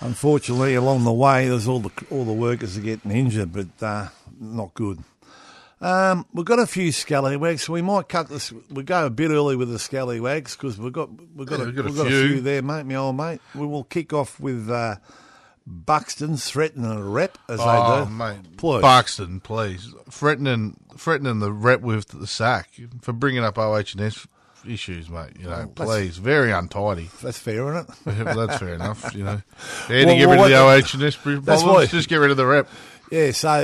Unfortunately, 0.00 0.74
along 0.76 1.04
the 1.04 1.12
way, 1.12 1.48
there's 1.48 1.66
all 1.66 1.80
the 1.80 1.90
all 2.10 2.24
the 2.24 2.32
workers 2.32 2.76
are 2.78 2.82
getting 2.82 3.10
injured, 3.10 3.52
but 3.52 3.84
uh, 3.84 4.08
not 4.40 4.72
good. 4.74 5.02
Um, 5.80 6.26
we've 6.32 6.44
got 6.44 6.58
a 6.58 6.66
few 6.66 6.90
scallywags, 6.90 7.62
so 7.62 7.72
we 7.72 7.82
might 7.82 8.08
cut 8.08 8.28
this. 8.28 8.52
We 8.70 8.82
go 8.82 9.06
a 9.06 9.10
bit 9.10 9.30
early 9.30 9.54
with 9.56 9.70
the 9.70 9.78
scallywags 9.78 10.56
because 10.56 10.78
we've 10.78 10.92
got 10.92 11.08
we've 11.36 11.46
got, 11.48 11.58
Yeah, 11.60 11.64
a, 11.64 11.66
we've 11.66 11.76
got 11.76 11.84
a 11.84 11.88
we've 11.88 11.96
got 11.96 12.06
a 12.06 12.10
few. 12.10 12.28
few 12.28 12.40
there, 12.40 12.62
mate. 12.62 12.84
My 12.86 12.94
old 12.96 13.16
mate. 13.16 13.40
We 13.54 13.66
will 13.66 13.84
kick 13.84 14.12
off 14.12 14.38
with 14.40 14.68
uh, 14.70 14.96
Buxton's 15.66 16.48
threatening 16.50 16.90
a 16.90 17.02
rep 17.02 17.38
as 17.48 17.60
Oh, 17.62 18.00
they 18.00 18.04
do. 18.06 18.10
mate. 18.10 18.56
Please. 18.56 18.80
Buxton, 18.82 19.40
please. 19.40 19.92
Threatening, 20.10 20.76
threatening 20.96 21.40
the 21.40 21.52
rep 21.52 21.80
with 21.80 22.08
the 22.08 22.26
sack 22.26 22.70
for 23.02 23.12
bringing 23.12 23.44
up 23.44 23.58
OH&S 23.58 24.26
issues, 24.66 25.08
mate. 25.10 25.32
You 25.38 25.48
know, 25.48 25.70
please. 25.74 26.18
Very 26.18 26.50
untidy. 26.52 27.10
That's 27.22 27.38
fair, 27.38 27.68
isn't 27.76 27.88
it? 28.06 28.24
That's 28.24 28.58
fair 28.58 28.74
enough, 28.74 29.14
you 29.14 29.24
know. 29.24 29.40
Had 29.88 30.06
Well, 30.06 30.14
to 30.14 30.16
get 30.16 30.28
well, 30.28 30.44
rid 30.44 30.52
of 30.52 30.90
the 30.92 31.02
OH&S 31.04 31.16
problems. 31.16 31.46
That's 31.46 31.62
why- 31.62 31.86
Just 31.86 32.08
get 32.08 32.16
rid 32.16 32.30
of 32.30 32.36
the 32.36 32.46
rep. 32.46 32.68
Yeah, 33.10 33.30
so 33.30 33.62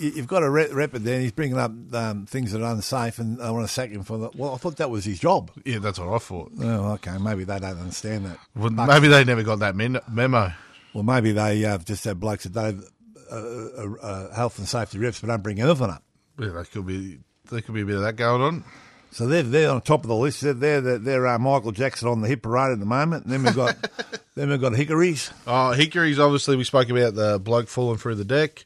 you- 0.00 0.10
you've 0.16 0.26
got 0.26 0.42
a 0.42 0.50
rep, 0.50 0.72
rep 0.72 0.90
there. 0.92 1.14
and 1.14 1.22
He's 1.22 1.30
bringing 1.32 1.58
up 1.58 1.70
um, 1.94 2.26
things 2.26 2.52
that 2.52 2.60
are 2.62 2.72
unsafe, 2.72 3.18
and 3.20 3.40
I 3.40 3.50
want 3.52 3.66
to 3.66 3.72
sack 3.72 3.90
him 3.90 4.02
for 4.02 4.18
that. 4.18 4.34
Well, 4.34 4.52
I 4.54 4.56
thought 4.56 4.76
that 4.78 4.90
was 4.90 5.04
his 5.04 5.20
job. 5.20 5.50
Yeah, 5.64 5.78
that's 5.78 5.98
what 5.98 6.08
I 6.08 6.18
thought. 6.18 6.50
Oh, 6.60 6.92
okay. 6.94 7.16
Maybe 7.18 7.44
they 7.44 7.60
don't 7.60 7.78
understand 7.78 8.26
that. 8.26 8.38
Well, 8.56 8.70
maybe 8.70 9.06
they 9.08 9.22
never 9.24 9.42
got 9.44 9.60
that 9.60 9.76
men- 9.76 10.00
memo. 10.10 10.52
Well, 10.92 11.04
maybe 11.04 11.30
they 11.30 11.64
uh, 11.64 11.78
just 11.78 12.04
have 12.04 12.18
blokes 12.18 12.44
that 12.44 12.52
don't 12.52 12.82
uh, 13.30 13.36
uh, 13.36 13.94
uh, 14.02 14.34
health 14.34 14.58
and 14.58 14.66
safety 14.66 14.98
reps, 14.98 15.20
but 15.20 15.28
don't 15.28 15.42
bring 15.42 15.60
anything 15.60 15.88
up. 15.90 16.02
Yeah, 16.36 16.48
that 16.48 16.72
could 16.72 16.84
be. 16.86 17.20
There 17.48 17.60
could 17.60 17.74
be 17.74 17.82
a 17.82 17.84
bit 17.86 17.94
of 17.96 18.02
that 18.02 18.16
going 18.16 18.42
on. 18.42 18.64
So 19.12 19.26
they're 19.26 19.42
they're 19.42 19.70
on 19.70 19.80
top 19.80 20.04
of 20.04 20.08
the 20.08 20.14
list. 20.16 20.40
They're 20.42 20.54
they're, 20.54 20.98
they're, 20.98 21.26
uh, 21.26 21.38
Michael 21.38 21.72
Jackson 21.72 22.08
on 22.08 22.20
the 22.20 22.28
hit 22.28 22.42
parade 22.42 22.72
at 22.72 22.78
the 22.80 22.86
moment. 22.86 23.24
And 23.24 23.32
then 23.32 23.42
we've 23.42 23.56
got 23.56 23.76
then 24.36 24.50
we've 24.50 24.60
got 24.60 24.74
Hickories. 24.74 25.30
Oh, 25.46 25.72
Hickories, 25.72 26.18
obviously, 26.18 26.56
we 26.56 26.64
spoke 26.64 26.88
about 26.90 27.14
the 27.14 27.38
bloke 27.38 27.68
falling 27.68 27.98
through 27.98 28.14
the 28.16 28.24
deck. 28.24 28.64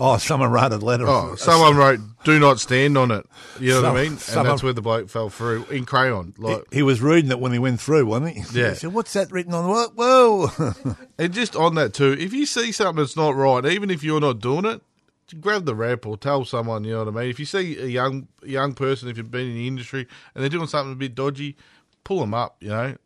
Oh, 0.00 0.16
someone 0.16 0.52
wrote 0.52 0.72
a 0.72 0.76
letter. 0.76 1.08
Oh, 1.08 1.34
someone 1.34 1.76
wrote, 1.76 1.98
"Do 2.22 2.38
not 2.38 2.60
stand 2.60 2.96
on 2.96 3.10
it." 3.10 3.26
You 3.58 3.70
know 3.70 3.82
what 3.82 3.96
I 3.96 4.02
mean? 4.02 4.12
And 4.12 4.20
someone- 4.20 4.46
that's 4.46 4.62
where 4.62 4.72
the 4.72 4.80
bloke 4.80 5.08
fell 5.08 5.28
through 5.28 5.64
in 5.70 5.86
crayon. 5.86 6.34
Like, 6.38 6.62
He, 6.70 6.76
he 6.76 6.82
was 6.82 7.00
reading 7.02 7.32
it 7.32 7.40
when 7.40 7.52
he 7.52 7.58
went 7.58 7.80
through, 7.80 8.06
wasn't 8.06 8.36
he? 8.36 8.60
Yeah. 8.60 8.68
He 8.70 8.74
said, 8.76 8.92
"What's 8.92 9.12
that 9.14 9.32
written 9.32 9.54
on? 9.54 9.68
What? 9.68 9.96
Whoa!" 9.96 10.50
and 11.18 11.32
just 11.34 11.56
on 11.56 11.74
that 11.76 11.94
too, 11.94 12.12
if 12.18 12.32
you 12.32 12.46
see 12.46 12.70
something 12.70 13.02
that's 13.02 13.16
not 13.16 13.34
right, 13.34 13.64
even 13.66 13.90
if 13.90 14.04
you're 14.04 14.20
not 14.20 14.38
doing 14.38 14.66
it, 14.66 14.80
grab 15.34 15.64
the 15.64 15.74
rep 15.74 16.06
or 16.06 16.16
tell 16.16 16.44
someone. 16.44 16.84
You 16.84 16.92
know 16.92 17.04
what 17.04 17.16
I 17.16 17.20
mean? 17.22 17.30
If 17.30 17.38
you 17.38 17.46
see 17.46 17.78
a 17.78 17.86
young 17.86 18.28
young 18.42 18.74
person, 18.74 19.08
if 19.08 19.16
you've 19.16 19.30
been 19.30 19.48
in 19.48 19.54
the 19.54 19.68
industry 19.68 20.06
and 20.34 20.42
they're 20.42 20.50
doing 20.50 20.66
something 20.66 20.92
a 20.92 20.96
bit 20.96 21.14
dodgy, 21.14 21.56
pull 22.04 22.20
them 22.20 22.34
up. 22.34 22.56
You 22.60 22.68
know, 22.68 22.96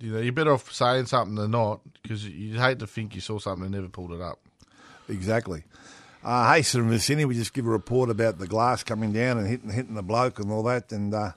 you 0.00 0.12
know, 0.12 0.20
you're 0.20 0.32
better 0.32 0.52
off 0.52 0.72
saying 0.72 1.06
something 1.06 1.34
than 1.34 1.50
not 1.50 1.80
because 2.02 2.26
you'd 2.26 2.58
hate 2.58 2.78
to 2.80 2.86
think 2.86 3.14
you 3.14 3.20
saw 3.20 3.38
something 3.38 3.64
and 3.64 3.74
never 3.74 3.88
pulled 3.88 4.12
it 4.12 4.20
up. 4.20 4.38
exactly. 5.08 5.64
Uh, 6.24 6.52
Hasten 6.52 6.80
and 6.80 6.90
Vicini, 6.90 7.24
we 7.24 7.34
just 7.34 7.54
give 7.54 7.66
a 7.66 7.70
report 7.70 8.10
about 8.10 8.38
the 8.38 8.46
glass 8.46 8.82
coming 8.82 9.12
down 9.12 9.38
and 9.38 9.46
hitting 9.46 9.70
hitting 9.70 9.94
the 9.94 10.02
bloke 10.02 10.40
and 10.40 10.50
all 10.50 10.64
that, 10.64 10.90
and 10.90 11.14
uh, 11.14 11.32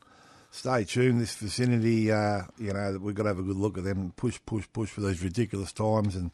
stay 0.49 0.83
tuned. 0.83 1.21
This 1.21 1.35
vicinity, 1.35 2.11
uh, 2.11 2.41
you 2.57 2.73
know, 2.73 2.97
we've 2.99 3.15
got 3.15 3.23
to 3.23 3.29
have 3.29 3.39
a 3.39 3.43
good 3.43 3.57
look 3.57 3.77
at 3.77 3.83
them 3.83 4.13
push, 4.15 4.39
push, 4.45 4.65
push 4.73 4.89
for 4.89 5.01
these 5.01 5.23
ridiculous 5.23 5.71
times. 5.71 6.15
And 6.15 6.31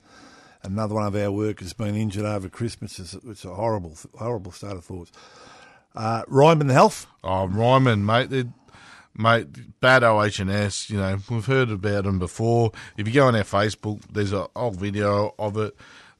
another 0.64 0.96
one 0.96 1.06
of 1.06 1.16
our 1.16 1.32
workers 1.32 1.74
been 1.74 1.96
injured 1.96 2.26
over 2.26 2.50
Christmas. 2.50 3.00
It's, 3.00 3.14
it's 3.14 3.46
a 3.46 3.54
horrible, 3.54 3.96
horrible 4.18 4.52
state 4.52 4.74
of 4.74 4.86
thoughts. 4.86 5.12
Uh, 5.96 6.24
Ryman 6.28 6.70
Health. 6.70 7.08
Oh, 7.24 7.48
Ryman, 7.48 8.06
mate, 8.06 8.30
they're, 8.30 8.46
mate, 9.16 9.80
bad 9.80 10.04
OHS. 10.04 10.90
You 10.90 10.98
know, 10.98 11.18
we've 11.30 11.46
heard 11.46 11.72
about 11.72 12.04
them 12.04 12.20
before. 12.20 12.72
If 12.98 13.08
you 13.08 13.14
go 13.14 13.28
on 13.28 13.36
our 13.36 13.44
Facebook, 13.44 14.02
there's 14.12 14.34
a 14.34 14.48
whole 14.56 14.72
video 14.72 15.34
of 15.40 15.58
it. 15.58 15.76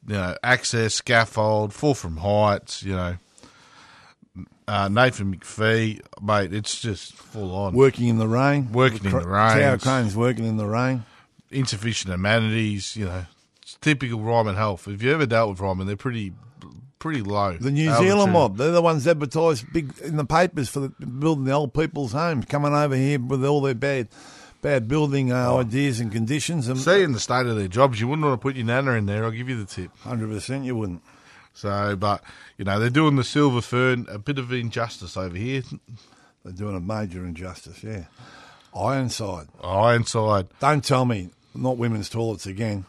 You 0.08 0.16
know, 0.16 0.36
access, 0.42 0.96
scaffold, 0.96 1.74
fall 1.74 1.94
from 1.94 2.18
heights. 2.18 2.82
You 2.82 2.96
know, 2.96 3.18
uh, 4.68 4.90
Nathan 4.90 5.36
McPhee, 5.36 6.02
mate, 6.22 6.54
it's 6.54 6.80
just 6.80 7.14
full 7.14 7.54
on. 7.54 7.74
Working 7.74 8.08
in 8.08 8.18
the 8.18 8.28
rain. 8.28 8.72
Working 8.72 9.06
in 9.06 9.12
the 9.12 9.28
rain. 9.28 9.60
Tower 9.60 9.78
cranes 9.78 10.16
working 10.16 10.46
in 10.46 10.58
the 10.58 10.66
rain. 10.66 11.06
Insufficient 11.52 12.14
amenities. 12.14 12.96
You 12.96 13.06
know, 13.06 13.26
it's 13.68 13.78
typical 13.82 14.22
Ryman 14.22 14.56
health. 14.56 14.88
If 14.88 15.04
you 15.04 15.12
ever 15.12 15.26
dealt 15.26 15.50
with 15.50 15.60
Ryman, 15.60 15.88
they're 15.88 15.98
pretty, 15.98 16.32
pretty 17.00 17.22
low. 17.22 17.58
The 17.58 17.70
New 17.70 17.90
Altitude. 17.90 18.08
Zealand 18.08 18.32
mob, 18.32 18.56
they're 18.56 18.72
the 18.72 18.82
ones 18.82 19.06
advertised 19.06 19.74
big 19.74 19.92
in 20.00 20.16
the 20.16 20.24
papers 20.24 20.70
for 20.70 20.80
the, 20.80 20.90
building 21.06 21.44
the 21.44 21.52
old 21.52 21.74
people's 21.74 22.14
homes, 22.14 22.46
coming 22.46 22.74
over 22.74 22.96
here 22.96 23.20
with 23.20 23.44
all 23.44 23.60
their 23.60 23.76
bad, 23.76 24.08
bad 24.62 24.88
building 24.88 25.34
uh, 25.34 25.54
ideas 25.56 26.00
and 26.00 26.14
conditions. 26.14 26.70
And 26.70 26.80
Seeing 26.80 27.12
the 27.12 27.20
state 27.20 27.46
of 27.46 27.58
their 27.58 27.68
jobs, 27.68 28.00
you 28.00 28.08
wouldn't 28.08 28.26
want 28.26 28.40
to 28.40 28.42
put 28.42 28.56
your 28.56 28.66
nana 28.66 28.94
in 28.94 29.06
there. 29.06 29.26
I'll 29.26 29.32
give 29.32 29.50
you 29.50 29.58
the 29.58 29.66
tip. 29.66 29.92
hundred 29.98 30.30
percent, 30.30 30.64
you 30.64 30.78
wouldn't. 30.78 31.02
So, 31.54 31.98
but 31.98 32.24
you 32.58 32.64
know, 32.64 32.80
they're 32.80 32.90
doing 32.90 33.18
the 33.18 33.24
silver 33.26 33.60
fern 33.60 34.06
a 34.10 34.18
bit 34.18 34.38
of 34.40 34.54
injustice 34.54 35.18
over 35.18 35.36
here. 35.36 35.64
They're 36.46 36.54
doing 36.54 36.78
a 36.78 36.80
major 36.80 37.26
injustice. 37.26 37.84
Yeah, 37.84 38.06
Ironside. 38.74 39.50
Ironside, 39.62 40.48
Don't 40.62 40.86
tell 40.86 41.04
me 41.04 41.32
not 41.54 41.78
women's 41.78 42.08
toilets 42.08 42.46
again. 42.46 42.86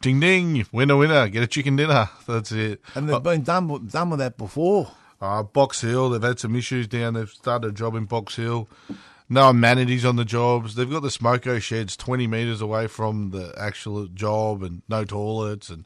Ding 0.00 0.20
ding, 0.20 0.66
winner 0.72 0.96
winner, 0.96 1.28
get 1.28 1.42
a 1.42 1.46
chicken 1.46 1.76
dinner. 1.76 2.08
That's 2.26 2.52
it. 2.52 2.80
And 2.94 3.08
they've 3.08 3.22
been 3.22 3.42
done 3.42 3.68
with- 3.68 3.90
done 3.92 4.10
with 4.10 4.18
that 4.20 4.36
before. 4.36 4.92
Uh, 5.20 5.42
Box 5.42 5.80
Hill, 5.80 6.10
they've 6.10 6.22
had 6.22 6.38
some 6.38 6.54
issues 6.54 6.86
down. 6.86 7.14
They've 7.14 7.28
started 7.28 7.68
a 7.68 7.72
job 7.72 7.94
in 7.96 8.04
Box 8.04 8.36
Hill. 8.36 8.68
No 9.28 9.48
amenities 9.50 10.04
on 10.04 10.16
the 10.16 10.24
jobs. 10.24 10.74
They've 10.76 10.88
got 10.88 11.02
the 11.02 11.08
smoko 11.08 11.60
sheds 11.60 11.96
20 11.96 12.26
metres 12.26 12.60
away 12.60 12.86
from 12.86 13.30
the 13.30 13.52
actual 13.58 14.06
job 14.06 14.62
and 14.62 14.82
no 14.88 15.04
toilets 15.04 15.68
and 15.70 15.84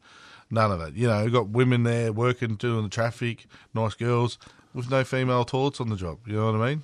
none 0.50 0.70
of 0.70 0.80
it. 0.82 0.94
You 0.94 1.08
know, 1.08 1.28
got 1.30 1.48
women 1.48 1.82
there 1.82 2.12
working, 2.12 2.54
doing 2.56 2.84
the 2.84 2.88
traffic, 2.90 3.46
nice 3.74 3.94
girls, 3.94 4.38
with 4.74 4.90
no 4.90 5.02
female 5.02 5.44
toilets 5.44 5.80
on 5.80 5.88
the 5.88 5.96
job. 5.96 6.18
You 6.26 6.34
know 6.36 6.52
what 6.52 6.60
I 6.60 6.68
mean? 6.68 6.82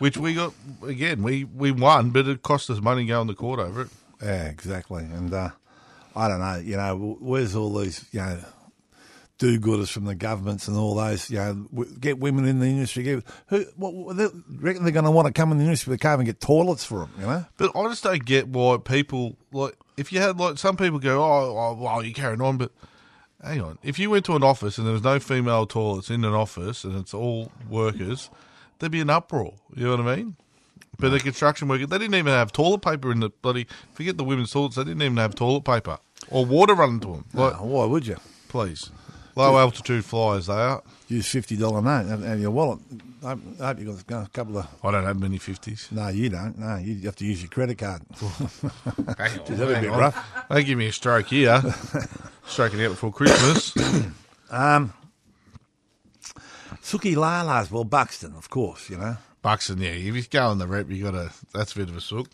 Which 0.00 0.16
we 0.16 0.34
got, 0.34 0.52
again, 0.84 1.22
we, 1.22 1.44
we 1.44 1.70
won, 1.70 2.10
but 2.10 2.26
it 2.28 2.42
cost 2.42 2.68
us 2.68 2.80
money 2.80 3.06
going 3.06 3.28
to 3.28 3.34
court 3.34 3.58
over 3.60 3.82
it. 3.82 3.88
Yeah, 4.22 4.46
exactly. 4.46 5.04
And 5.04 5.32
uh, 5.32 5.50
I 6.18 6.28
don't 6.28 6.40
know, 6.40 6.56
you 6.56 6.76
know, 6.76 7.16
where's 7.20 7.54
all 7.54 7.72
these, 7.78 8.04
you 8.10 8.20
know, 8.20 8.40
do-gooders 9.38 9.88
from 9.88 10.04
the 10.04 10.16
governments 10.16 10.66
and 10.66 10.76
all 10.76 10.96
those, 10.96 11.30
you 11.30 11.38
know, 11.38 11.84
get 12.00 12.18
women 12.18 12.44
in 12.44 12.58
the 12.58 12.66
industry. 12.66 13.04
Get, 13.04 13.24
who, 13.46 13.64
what, 13.76 14.16
they 14.16 14.26
reckon 14.50 14.82
they're 14.82 14.92
going 14.92 15.04
to 15.04 15.12
want 15.12 15.26
to 15.26 15.32
come 15.32 15.52
in 15.52 15.58
the 15.58 15.64
industry, 15.64 15.92
they 15.92 15.98
can't 15.98 16.16
even 16.16 16.26
get 16.26 16.40
toilets 16.40 16.84
for 16.84 17.00
them, 17.00 17.12
you 17.18 17.26
know? 17.26 17.44
But 17.56 17.76
I 17.76 17.88
just 17.88 18.02
don't 18.02 18.24
get 18.24 18.48
why 18.48 18.78
people 18.78 19.36
like 19.52 19.76
if 19.96 20.12
you 20.12 20.20
had 20.20 20.38
like 20.38 20.58
some 20.58 20.76
people 20.76 20.98
go, 20.98 21.22
oh, 21.22 21.56
oh 21.56 21.74
well, 21.80 22.02
you're 22.02 22.14
carrying 22.14 22.42
on, 22.42 22.56
but 22.56 22.72
hang 23.42 23.60
on. 23.60 23.78
If 23.82 23.98
you 23.98 24.10
went 24.10 24.24
to 24.26 24.34
an 24.34 24.42
office 24.42 24.76
and 24.76 24.86
there 24.86 24.94
was 24.94 25.04
no 25.04 25.20
female 25.20 25.66
toilets 25.66 26.10
in 26.10 26.24
an 26.24 26.34
office 26.34 26.82
and 26.82 26.96
it's 26.96 27.14
all 27.14 27.52
workers, 27.70 28.30
there'd 28.78 28.92
be 28.92 29.00
an 29.00 29.10
uproar. 29.10 29.54
You 29.74 29.84
know 29.84 29.96
what 29.96 30.00
I 30.00 30.16
mean? 30.16 30.36
But 30.98 31.10
the 31.10 31.20
construction 31.20 31.68
workers, 31.68 31.86
they 31.86 31.98
didn't 31.98 32.16
even 32.16 32.32
have 32.32 32.50
toilet 32.50 32.82
paper 32.82 33.12
in 33.12 33.20
the 33.20 33.30
bloody. 33.30 33.68
Forget 33.92 34.16
the 34.16 34.24
women's 34.24 34.50
toilets; 34.50 34.74
they 34.74 34.82
didn't 34.82 35.02
even 35.02 35.16
have 35.18 35.36
toilet 35.36 35.64
paper 35.64 35.98
or 36.30 36.44
water 36.44 36.74
running 36.74 37.00
to 37.00 37.06
them. 37.08 37.24
Like, 37.34 37.54
Oh, 37.60 37.64
why 37.66 37.84
would 37.86 38.06
you? 38.06 38.16
please, 38.48 38.90
low 39.36 39.58
altitude 39.58 40.04
flyers 40.04 40.46
they 40.46 40.54
are. 40.54 40.82
Use 41.08 41.26
$50 41.26 41.58
note, 41.82 42.06
have, 42.08 42.22
have 42.22 42.40
your 42.40 42.50
wallet. 42.50 42.80
I 43.24 43.36
hope, 43.60 43.78
you've 43.80 44.06
got 44.06 44.26
a 44.26 44.30
couple 44.30 44.58
of... 44.58 44.66
I 44.84 44.90
don't 44.90 45.04
have 45.04 45.18
many 45.18 45.38
fifties. 45.38 45.88
No, 45.90 46.06
you 46.08 46.28
don't. 46.28 46.56
No, 46.58 46.76
you 46.76 47.00
have 47.06 47.16
to 47.16 47.24
use 47.24 47.40
your 47.42 47.50
credit 47.50 47.76
card. 47.78 48.02
Hang 48.20 49.40
on, 49.40 49.44
that'd 49.44 49.56
be 49.56 49.62
a 49.74 49.80
bit 49.80 49.90
rough. 49.90 50.46
Don't 50.48 50.64
give 50.64 50.78
me 50.78 50.86
a 50.86 50.92
stroke 50.92 51.26
here. 51.26 51.60
Stroking 52.46 52.82
out 52.84 52.90
before 52.90 53.12
Christmas. 53.12 53.74
Um, 54.50 54.94
Suki 56.82 57.14
Lala's, 57.16 57.70
well, 57.70 57.84
Buxton, 57.84 58.34
of 58.34 58.48
course, 58.48 58.88
you 58.88 58.96
know. 58.96 59.16
Buxton, 59.42 59.78
yeah. 59.78 59.90
If 59.90 60.14
you 60.16 60.22
go 60.22 60.46
on 60.48 60.58
the 60.58 60.66
rep, 60.66 60.88
you 60.90 61.02
got 61.04 61.10
to. 61.10 61.30
That's 61.52 61.72
a 61.72 61.76
bit 61.76 61.90
of 61.90 61.96
a 61.96 62.00
sook. 62.00 62.28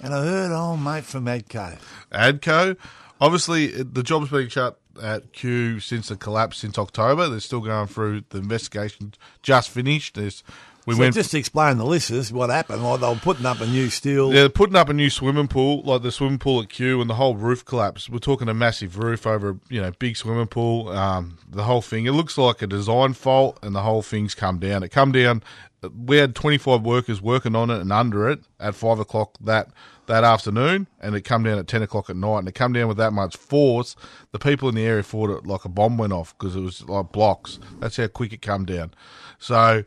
And 0.00 0.14
I 0.14 0.22
heard 0.22 0.52
old 0.52 0.80
mate 0.80 1.04
from 1.04 1.26
Adco. 1.26 1.78
Adco, 2.12 2.76
obviously, 3.20 3.68
the 3.82 4.02
job's 4.02 4.30
been 4.30 4.48
shut 4.48 4.78
at 5.02 5.32
Kew 5.32 5.80
since 5.80 6.08
the 6.08 6.16
collapse 6.16 6.58
since 6.58 6.78
October. 6.78 7.28
They're 7.28 7.40
still 7.40 7.60
going 7.60 7.88
through 7.88 8.24
the 8.30 8.38
investigation. 8.38 9.14
Just 9.42 9.70
finished. 9.70 10.14
There's 10.14 10.42
we 10.88 10.94
so 10.94 11.00
went. 11.00 11.14
just 11.14 11.32
to 11.32 11.38
explain 11.38 11.76
the 11.76 11.84
listeners 11.84 12.32
what 12.32 12.48
happened. 12.48 12.82
Like 12.82 13.00
they 13.00 13.08
were 13.08 13.16
putting 13.16 13.44
up 13.44 13.60
a 13.60 13.66
new 13.66 13.90
steel. 13.90 14.30
they're 14.30 14.48
putting 14.48 14.74
up 14.74 14.88
a 14.88 14.94
new 14.94 15.10
swimming 15.10 15.46
pool, 15.46 15.82
like 15.82 16.00
the 16.02 16.10
swimming 16.10 16.38
pool 16.38 16.62
at 16.62 16.70
Kew, 16.70 17.02
and 17.02 17.10
the 17.10 17.14
whole 17.14 17.36
roof 17.36 17.62
collapsed. 17.64 18.08
We're 18.08 18.20
talking 18.20 18.48
a 18.48 18.54
massive 18.54 18.98
roof 18.98 19.26
over, 19.26 19.50
a 19.50 19.56
you 19.68 19.82
know, 19.82 19.90
big 19.98 20.16
swimming 20.16 20.46
pool. 20.46 20.88
Um, 20.88 21.36
the 21.46 21.64
whole 21.64 21.82
thing. 21.82 22.06
It 22.06 22.12
looks 22.12 22.38
like 22.38 22.62
a 22.62 22.66
design 22.66 23.12
fault, 23.12 23.58
and 23.62 23.74
the 23.74 23.82
whole 23.82 24.00
thing's 24.00 24.34
come 24.34 24.58
down. 24.58 24.82
It 24.82 24.88
come 24.88 25.12
down. 25.12 25.42
We 25.82 26.16
had 26.16 26.34
25 26.34 26.82
workers 26.82 27.22
working 27.22 27.54
on 27.54 27.70
it 27.70 27.80
and 27.80 27.92
under 27.92 28.28
it 28.28 28.40
at 28.58 28.74
five 28.74 28.98
o'clock 28.98 29.36
that 29.40 29.68
that 30.08 30.24
afternoon, 30.24 30.88
and 31.00 31.14
it 31.14 31.20
come 31.20 31.44
down 31.44 31.58
at 31.58 31.68
10 31.68 31.82
o'clock 31.82 32.10
at 32.10 32.16
night, 32.16 32.38
and 32.38 32.48
it 32.48 32.54
come 32.54 32.72
down 32.72 32.88
with 32.88 32.96
that 32.96 33.12
much 33.12 33.36
force. 33.36 33.94
The 34.32 34.38
people 34.38 34.68
in 34.68 34.74
the 34.74 34.84
area 34.84 35.02
thought 35.02 35.30
it 35.30 35.46
like 35.46 35.64
a 35.64 35.68
bomb 35.68 35.98
went 35.98 36.12
off 36.12 36.36
because 36.36 36.56
it 36.56 36.60
was 36.60 36.82
like 36.88 37.12
blocks. 37.12 37.58
That's 37.78 37.98
how 37.98 38.08
quick 38.08 38.32
it 38.32 38.42
come 38.42 38.64
down. 38.64 38.92
So, 39.38 39.84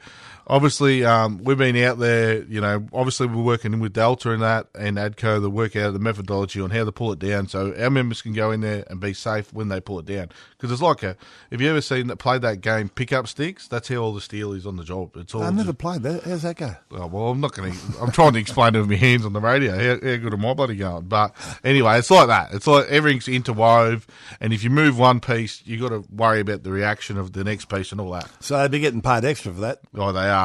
obviously, 0.52 1.04
um, 1.06 1.42
we've 1.44 1.58
been 1.58 1.78
out 1.78 1.98
there. 1.98 2.44
You 2.44 2.62
know, 2.62 2.86
obviously 2.94 3.26
we're 3.28 3.42
working 3.42 3.80
with 3.80 3.94
Delta 3.94 4.32
and 4.32 4.44
that 4.44 4.68
and 4.78 4.98
Adco 4.98 5.42
to 5.42 5.50
work 5.50 5.76
out 5.76 5.94
the 5.94 6.00
methodology 6.00 6.62
on 6.62 6.70
how 6.70 6.84
to 6.86 6.92
pull 6.92 7.12
it 7.14 7.20
down, 7.20 7.48
so 7.48 7.74
our 7.80 7.90
members 7.90 8.22
can 8.22 8.34
go 8.34 8.52
in 8.52 8.62
there 8.62 8.84
and 8.90 9.00
be 9.00 9.14
safe 9.14 9.52
when 9.54 9.70
they 9.70 9.80
pull 9.80 9.98
it 9.98 10.06
down. 10.06 10.30
Because 10.58 10.72
it's 10.72 10.82
like 10.82 11.02
a, 11.02 11.16
have 11.52 11.62
you 11.62 11.70
ever 11.70 11.82
seen 11.82 12.08
that 12.08 12.18
played 12.18 12.42
that 12.44 12.62
game 12.62 12.90
pick 12.90 13.14
up 13.14 13.28
sticks? 13.28 13.68
That's 13.68 13.88
how 13.88 13.96
all 13.96 14.14
the 14.14 14.22
steel 14.22 14.54
is 14.54 14.68
on 14.68 14.76
the 14.76 14.84
job. 14.84 15.16
It's 15.16 15.34
all. 15.34 15.42
I 15.42 15.46
just- 15.46 15.56
never 15.58 15.74
played 15.74 16.04
that. 16.04 16.24
How's 16.24 16.44
that 16.44 16.58
go? 16.58 16.76
Oh, 16.92 17.08
well, 17.08 17.30
I'm 17.30 17.40
not 17.40 17.54
going 17.56 17.72
to. 17.72 17.78
I'm 18.02 18.12
trying 18.12 18.34
to 18.34 18.40
explain 18.40 18.76
it 18.76 18.80
with 18.80 18.90
my 18.90 18.96
hands 18.98 19.26
on 19.26 19.34
the 19.34 19.40
radio. 19.40 19.72
How, 19.72 19.94
how 19.96 20.16
good 20.18 20.34
am 20.34 20.46
I 20.46 20.54
bloody 20.54 20.76
going? 20.76 21.06
But 21.06 21.34
anyway, 21.64 21.98
it's 21.98 22.12
like 22.12 22.28
that. 22.28 22.54
It's 22.54 22.68
like 22.68 22.88
everything's 22.90 23.26
interwove, 23.28 24.04
and 24.42 24.52
if 24.52 24.64
you 24.64 24.70
move 24.70 25.00
one 25.00 25.22
piece, 25.22 25.62
you 25.66 25.80
got 25.80 25.90
to 25.90 26.04
worry 26.14 26.42
about 26.42 26.64
the 26.64 26.72
reaction 26.72 27.18
of 27.18 27.32
the 27.32 27.44
next 27.46 27.70
piece 27.70 27.92
and 27.94 28.02
all 28.02 28.12
that. 28.12 28.30
So 28.42 28.58
they'd 28.58 28.72
be 28.72 28.80
getting 28.80 29.02
paid 29.02 29.24
extra 29.24 29.54
for 29.54 29.62
that. 29.62 29.80
Oh, 29.96 30.12
they 30.12 30.28
are. 30.28 30.40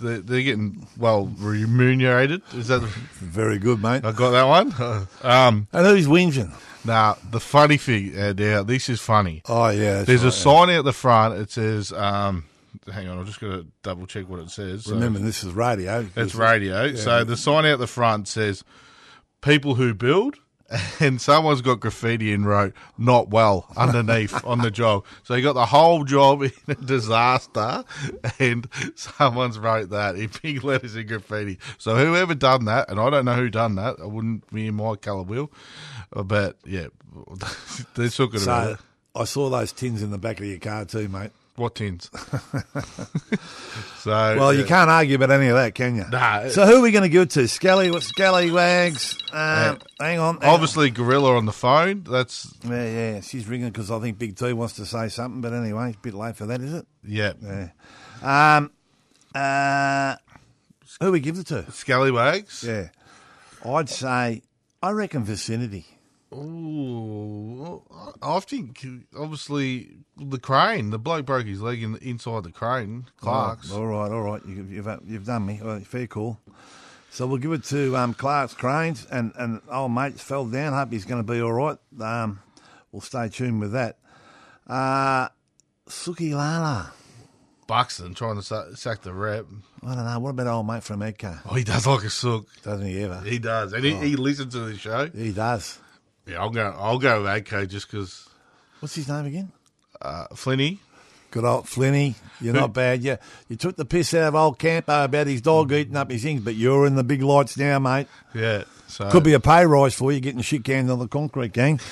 They're, 0.00 0.18
they're 0.18 0.42
getting 0.42 0.86
well 0.98 1.32
remunerated. 1.38 2.42
Is 2.52 2.68
that? 2.68 2.82
Very 2.82 3.58
good, 3.58 3.80
mate. 3.80 4.04
I 4.04 4.12
got 4.12 4.30
that 4.30 4.44
one. 4.44 5.06
Um, 5.22 5.68
And 5.72 5.86
who's 5.86 6.06
whinging? 6.06 6.52
now 6.84 7.16
the 7.30 7.40
funny 7.40 7.78
thing, 7.78 8.16
uh, 8.16 8.32
now 8.36 8.62
this 8.62 8.88
is 8.88 9.00
funny. 9.00 9.42
Oh 9.48 9.68
yeah, 9.70 10.02
There's 10.02 10.22
a 10.22 10.26
right, 10.26 10.34
sign 10.34 10.70
out 10.70 10.84
the 10.84 10.92
front. 10.92 11.38
It 11.40 11.50
says, 11.50 11.92
um, 11.92 12.44
"Hang 12.92 13.08
on, 13.08 13.18
I'm 13.18 13.26
just 13.26 13.40
going 13.40 13.52
to 13.62 13.66
double 13.82 14.06
check 14.06 14.28
what 14.28 14.40
it 14.40 14.50
says." 14.50 14.86
yeah. 14.86 14.92
Remember, 14.94 15.18
this 15.18 15.42
is 15.42 15.52
radio. 15.52 16.06
It's 16.14 16.34
radio. 16.34 16.94
So 16.94 17.24
the 17.24 17.36
sign 17.36 17.64
out 17.64 17.78
the 17.78 17.86
front 17.86 18.28
says 18.28 18.62
people 19.40 19.74
who 19.76 19.94
build 19.94 20.36
and 21.00 21.20
someone's 21.20 21.60
got 21.62 21.80
graffiti 21.80 22.32
and 22.32 22.46
wrote 22.46 22.74
not 22.98 23.28
well 23.28 23.66
underneath 23.76 24.44
on 24.44 24.58
the 24.62 24.70
job. 24.70 25.04
So 25.22 25.34
you 25.34 25.42
got 25.42 25.52
the 25.52 25.66
whole 25.66 26.04
job 26.04 26.42
in 26.42 26.52
a 26.68 26.74
disaster 26.74 27.84
and 28.38 28.68
someone's 28.94 29.58
wrote 29.58 29.90
that 29.90 30.16
in 30.16 30.30
big 30.42 30.64
letters 30.64 30.96
in 30.96 31.06
graffiti. 31.06 31.58
So 31.78 31.96
whoever 31.96 32.34
done 32.34 32.64
that, 32.64 32.90
and 32.90 32.98
I 32.98 33.10
don't 33.10 33.24
know 33.24 33.34
who 33.34 33.48
done 33.48 33.76
that, 33.76 33.96
I 34.02 34.06
wouldn't 34.06 34.52
be 34.52 34.66
in 34.66 34.74
my 34.74 34.96
colour 34.96 35.22
wheel. 35.22 35.50
uh, 36.14 36.22
But 36.24 36.56
yeah, 36.64 36.88
they're 37.94 38.08
talking 38.08 38.42
about 38.42 38.66
So 38.66 38.72
it. 38.72 38.78
I 39.14 39.24
saw 39.24 39.48
those 39.48 39.72
tins 39.72 40.02
in 40.02 40.10
the 40.10 40.18
back 40.18 40.40
of 40.40 40.46
your 40.46 40.58
car 40.58 40.84
too, 40.84 41.08
mate. 41.08 41.30
What 41.56 41.74
tins? 41.74 42.10
so 43.98 44.10
Well, 44.10 44.52
you 44.52 44.64
can't 44.64 44.90
argue 44.90 45.16
about 45.16 45.30
any 45.30 45.48
of 45.48 45.56
that, 45.56 45.74
can 45.74 45.96
you? 45.96 46.04
Nah. 46.10 46.48
So 46.48 46.66
who 46.66 46.76
are 46.76 46.82
we 46.82 46.90
going 46.92 47.02
to 47.02 47.08
give 47.08 47.22
it 47.22 47.30
to? 47.30 47.48
Skelly? 47.48 47.90
Wags? 48.50 49.18
Um, 49.32 49.78
hang 49.98 50.18
on. 50.18 50.40
hang 50.40 50.50
Obviously, 50.50 50.90
Gorilla 50.90 51.36
on 51.36 51.46
the 51.46 51.52
phone. 51.52 52.04
That's. 52.04 52.54
Yeah, 52.64 52.84
yeah. 52.84 53.20
She's 53.20 53.46
ringing 53.48 53.68
because 53.70 53.90
I 53.90 53.98
think 54.00 54.18
Big 54.18 54.36
T 54.36 54.52
wants 54.52 54.74
to 54.74 54.86
say 54.86 55.08
something. 55.08 55.40
But 55.40 55.52
anyway, 55.52 55.88
it's 55.88 55.96
a 55.96 56.00
bit 56.00 56.14
late 56.14 56.36
for 56.36 56.46
that, 56.46 56.60
is 56.60 56.74
it? 56.74 56.86
yeah. 57.04 57.32
Yeah. 57.42 58.56
Um. 58.56 58.70
Uh. 59.34 60.16
Who 61.00 61.12
we 61.12 61.20
give 61.20 61.38
it 61.38 61.46
to? 61.48 61.70
Scallywags. 61.72 62.62
Yeah. 62.64 62.88
I'd 63.64 63.88
say. 63.88 64.42
I 64.82 64.90
reckon 64.90 65.24
vicinity. 65.24 65.86
Ooh, 66.36 67.82
I 68.22 68.40
think 68.40 68.84
obviously 69.18 69.96
the 70.16 70.38
crane. 70.38 70.90
The 70.90 70.98
bloke 70.98 71.26
broke 71.26 71.46
his 71.46 71.62
leg 71.62 71.82
in 71.82 71.92
the, 71.92 71.98
inside 72.08 72.44
the 72.44 72.52
crane. 72.52 73.06
Clark's. 73.18 73.72
Oh, 73.72 73.78
all 73.78 73.86
right, 73.86 74.10
all 74.10 74.22
right. 74.22 74.44
You, 74.46 74.66
you've 74.68 74.88
you've 75.06 75.24
done 75.24 75.46
me. 75.46 75.60
All 75.62 75.68
right, 75.68 75.86
fair 75.86 76.06
call. 76.06 76.38
So 77.10 77.26
we'll 77.26 77.38
give 77.38 77.52
it 77.52 77.64
to 77.64 77.96
um, 77.96 78.12
Clark's 78.12 78.54
Cranes, 78.54 79.06
and 79.10 79.32
and 79.36 79.60
old 79.70 79.92
mate 79.92 80.20
fell 80.20 80.44
down. 80.46 80.72
Hope 80.74 80.92
he's 80.92 81.04
going 81.06 81.24
to 81.24 81.32
be 81.32 81.40
all 81.40 81.52
right. 81.52 81.78
Um, 82.00 82.40
we'll 82.92 83.00
stay 83.00 83.28
tuned 83.28 83.60
with 83.60 83.72
that. 83.72 83.98
Uh, 84.66 85.28
Suki 85.88 86.34
Lala. 86.34 86.92
Buxton 87.66 88.14
trying 88.14 88.36
to 88.36 88.42
sa- 88.42 88.74
sack 88.74 89.02
the 89.02 89.12
rep. 89.12 89.46
I 89.84 89.94
don't 89.94 90.04
know. 90.04 90.18
What 90.20 90.30
about 90.30 90.46
old 90.46 90.66
mate 90.68 90.84
from 90.84 91.00
Adco? 91.00 91.40
Oh, 91.50 91.54
he 91.54 91.64
does 91.64 91.86
like 91.86 92.04
a 92.04 92.10
sook. 92.10 92.46
Doesn't 92.62 92.86
he 92.86 93.02
ever? 93.02 93.20
He 93.22 93.38
does, 93.38 93.72
and 93.72 93.84
he, 93.84 93.94
he 93.94 94.16
listens 94.16 94.52
to 94.54 94.60
the 94.60 94.76
show. 94.76 95.08
He 95.08 95.32
does. 95.32 95.78
Yeah, 96.26 96.40
I'll 96.40 96.50
go. 96.50 96.74
I'll 96.78 96.98
go 96.98 97.22
with 97.22 97.30
Adco 97.30 97.68
just 97.68 97.90
because 97.90 98.28
What's 98.80 98.94
his 98.94 99.08
name 99.08 99.26
again? 99.26 99.52
uh, 100.02 100.26
Flinny. 100.32 100.78
Good 101.30 101.44
old 101.44 101.66
Flinny. 101.66 102.14
You're 102.40 102.54
not 102.54 102.72
bad. 102.72 103.02
You, 103.02 103.18
you 103.48 103.56
took 103.56 103.76
the 103.76 103.84
piss 103.84 104.14
out 104.14 104.28
of 104.28 104.34
old 104.34 104.58
Campo 104.58 105.04
about 105.04 105.26
his 105.26 105.40
dog 105.40 105.72
eating 105.72 105.96
up 105.96 106.10
his 106.10 106.22
things, 106.22 106.40
but 106.42 106.54
you're 106.54 106.86
in 106.86 106.94
the 106.94 107.04
big 107.04 107.22
lights 107.22 107.56
now, 107.58 107.78
mate. 107.78 108.06
Yeah, 108.34 108.64
so 108.86 109.10
Could 109.10 109.24
be 109.24 109.32
a 109.34 109.40
pay 109.40 109.66
rise 109.66 109.94
for 109.94 110.12
you 110.12 110.20
getting 110.20 110.40
shit 110.40 110.64
canned 110.64 110.90
on 110.90 110.98
the 110.98 111.08
concrete 111.08 111.52
gang. 111.52 111.80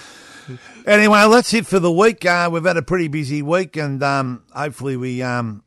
Anyway, 0.87 1.27
that's 1.31 1.55
it 1.55 1.64
for 1.66 1.79
the 1.79 1.90
week. 1.90 2.27
Uh, 2.27 2.51
we've 2.53 2.64
had 2.66 2.77
a 2.77 2.83
pretty 2.83 3.09
busy 3.09 3.40
week, 3.40 3.79
and 3.79 4.03
um, 4.03 4.42
hopefully 4.53 4.94
we 4.99 5.23
um, 5.23 5.64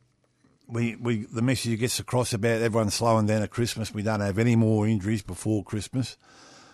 we 0.67 0.95
we 0.97 1.25
the 1.33 1.41
message 1.41 1.79
gets 1.79 1.99
across 1.99 2.31
about 2.31 2.61
everyone 2.61 2.91
slowing 2.91 3.25
down 3.25 3.41
at 3.41 3.49
Christmas. 3.49 3.91
We 3.91 4.03
don't 4.03 4.19
have 4.19 4.37
any 4.37 4.55
more 4.55 4.87
injuries 4.87 5.23
before 5.23 5.63
Christmas, 5.63 6.15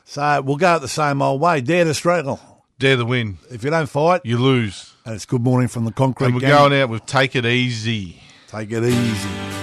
so 0.05 0.41
we'll 0.41 0.57
go 0.57 0.79
the 0.79 0.87
same 0.87 1.21
old 1.21 1.41
way. 1.41 1.61
Dare 1.61 1.85
to 1.85 1.93
struggle. 1.93 2.39
dare 2.79 2.95
the 2.95 3.05
win. 3.05 3.37
If 3.49 3.63
you 3.63 3.69
don't 3.69 3.87
fight, 3.89 4.21
You 4.23 4.37
lose, 4.37 4.93
and 5.05 5.15
it's 5.15 5.25
good 5.25 5.41
morning 5.41 5.67
from 5.67 5.85
the 5.85 5.91
concrete 5.91 6.27
and 6.27 6.35
we're 6.35 6.41
gang. 6.41 6.49
going 6.51 6.81
out 6.81 6.89
with 6.89 7.05
take 7.05 7.35
it 7.35 7.45
easy. 7.45 8.21
Take 8.47 8.71
it 8.71 8.83
easy. 8.83 9.62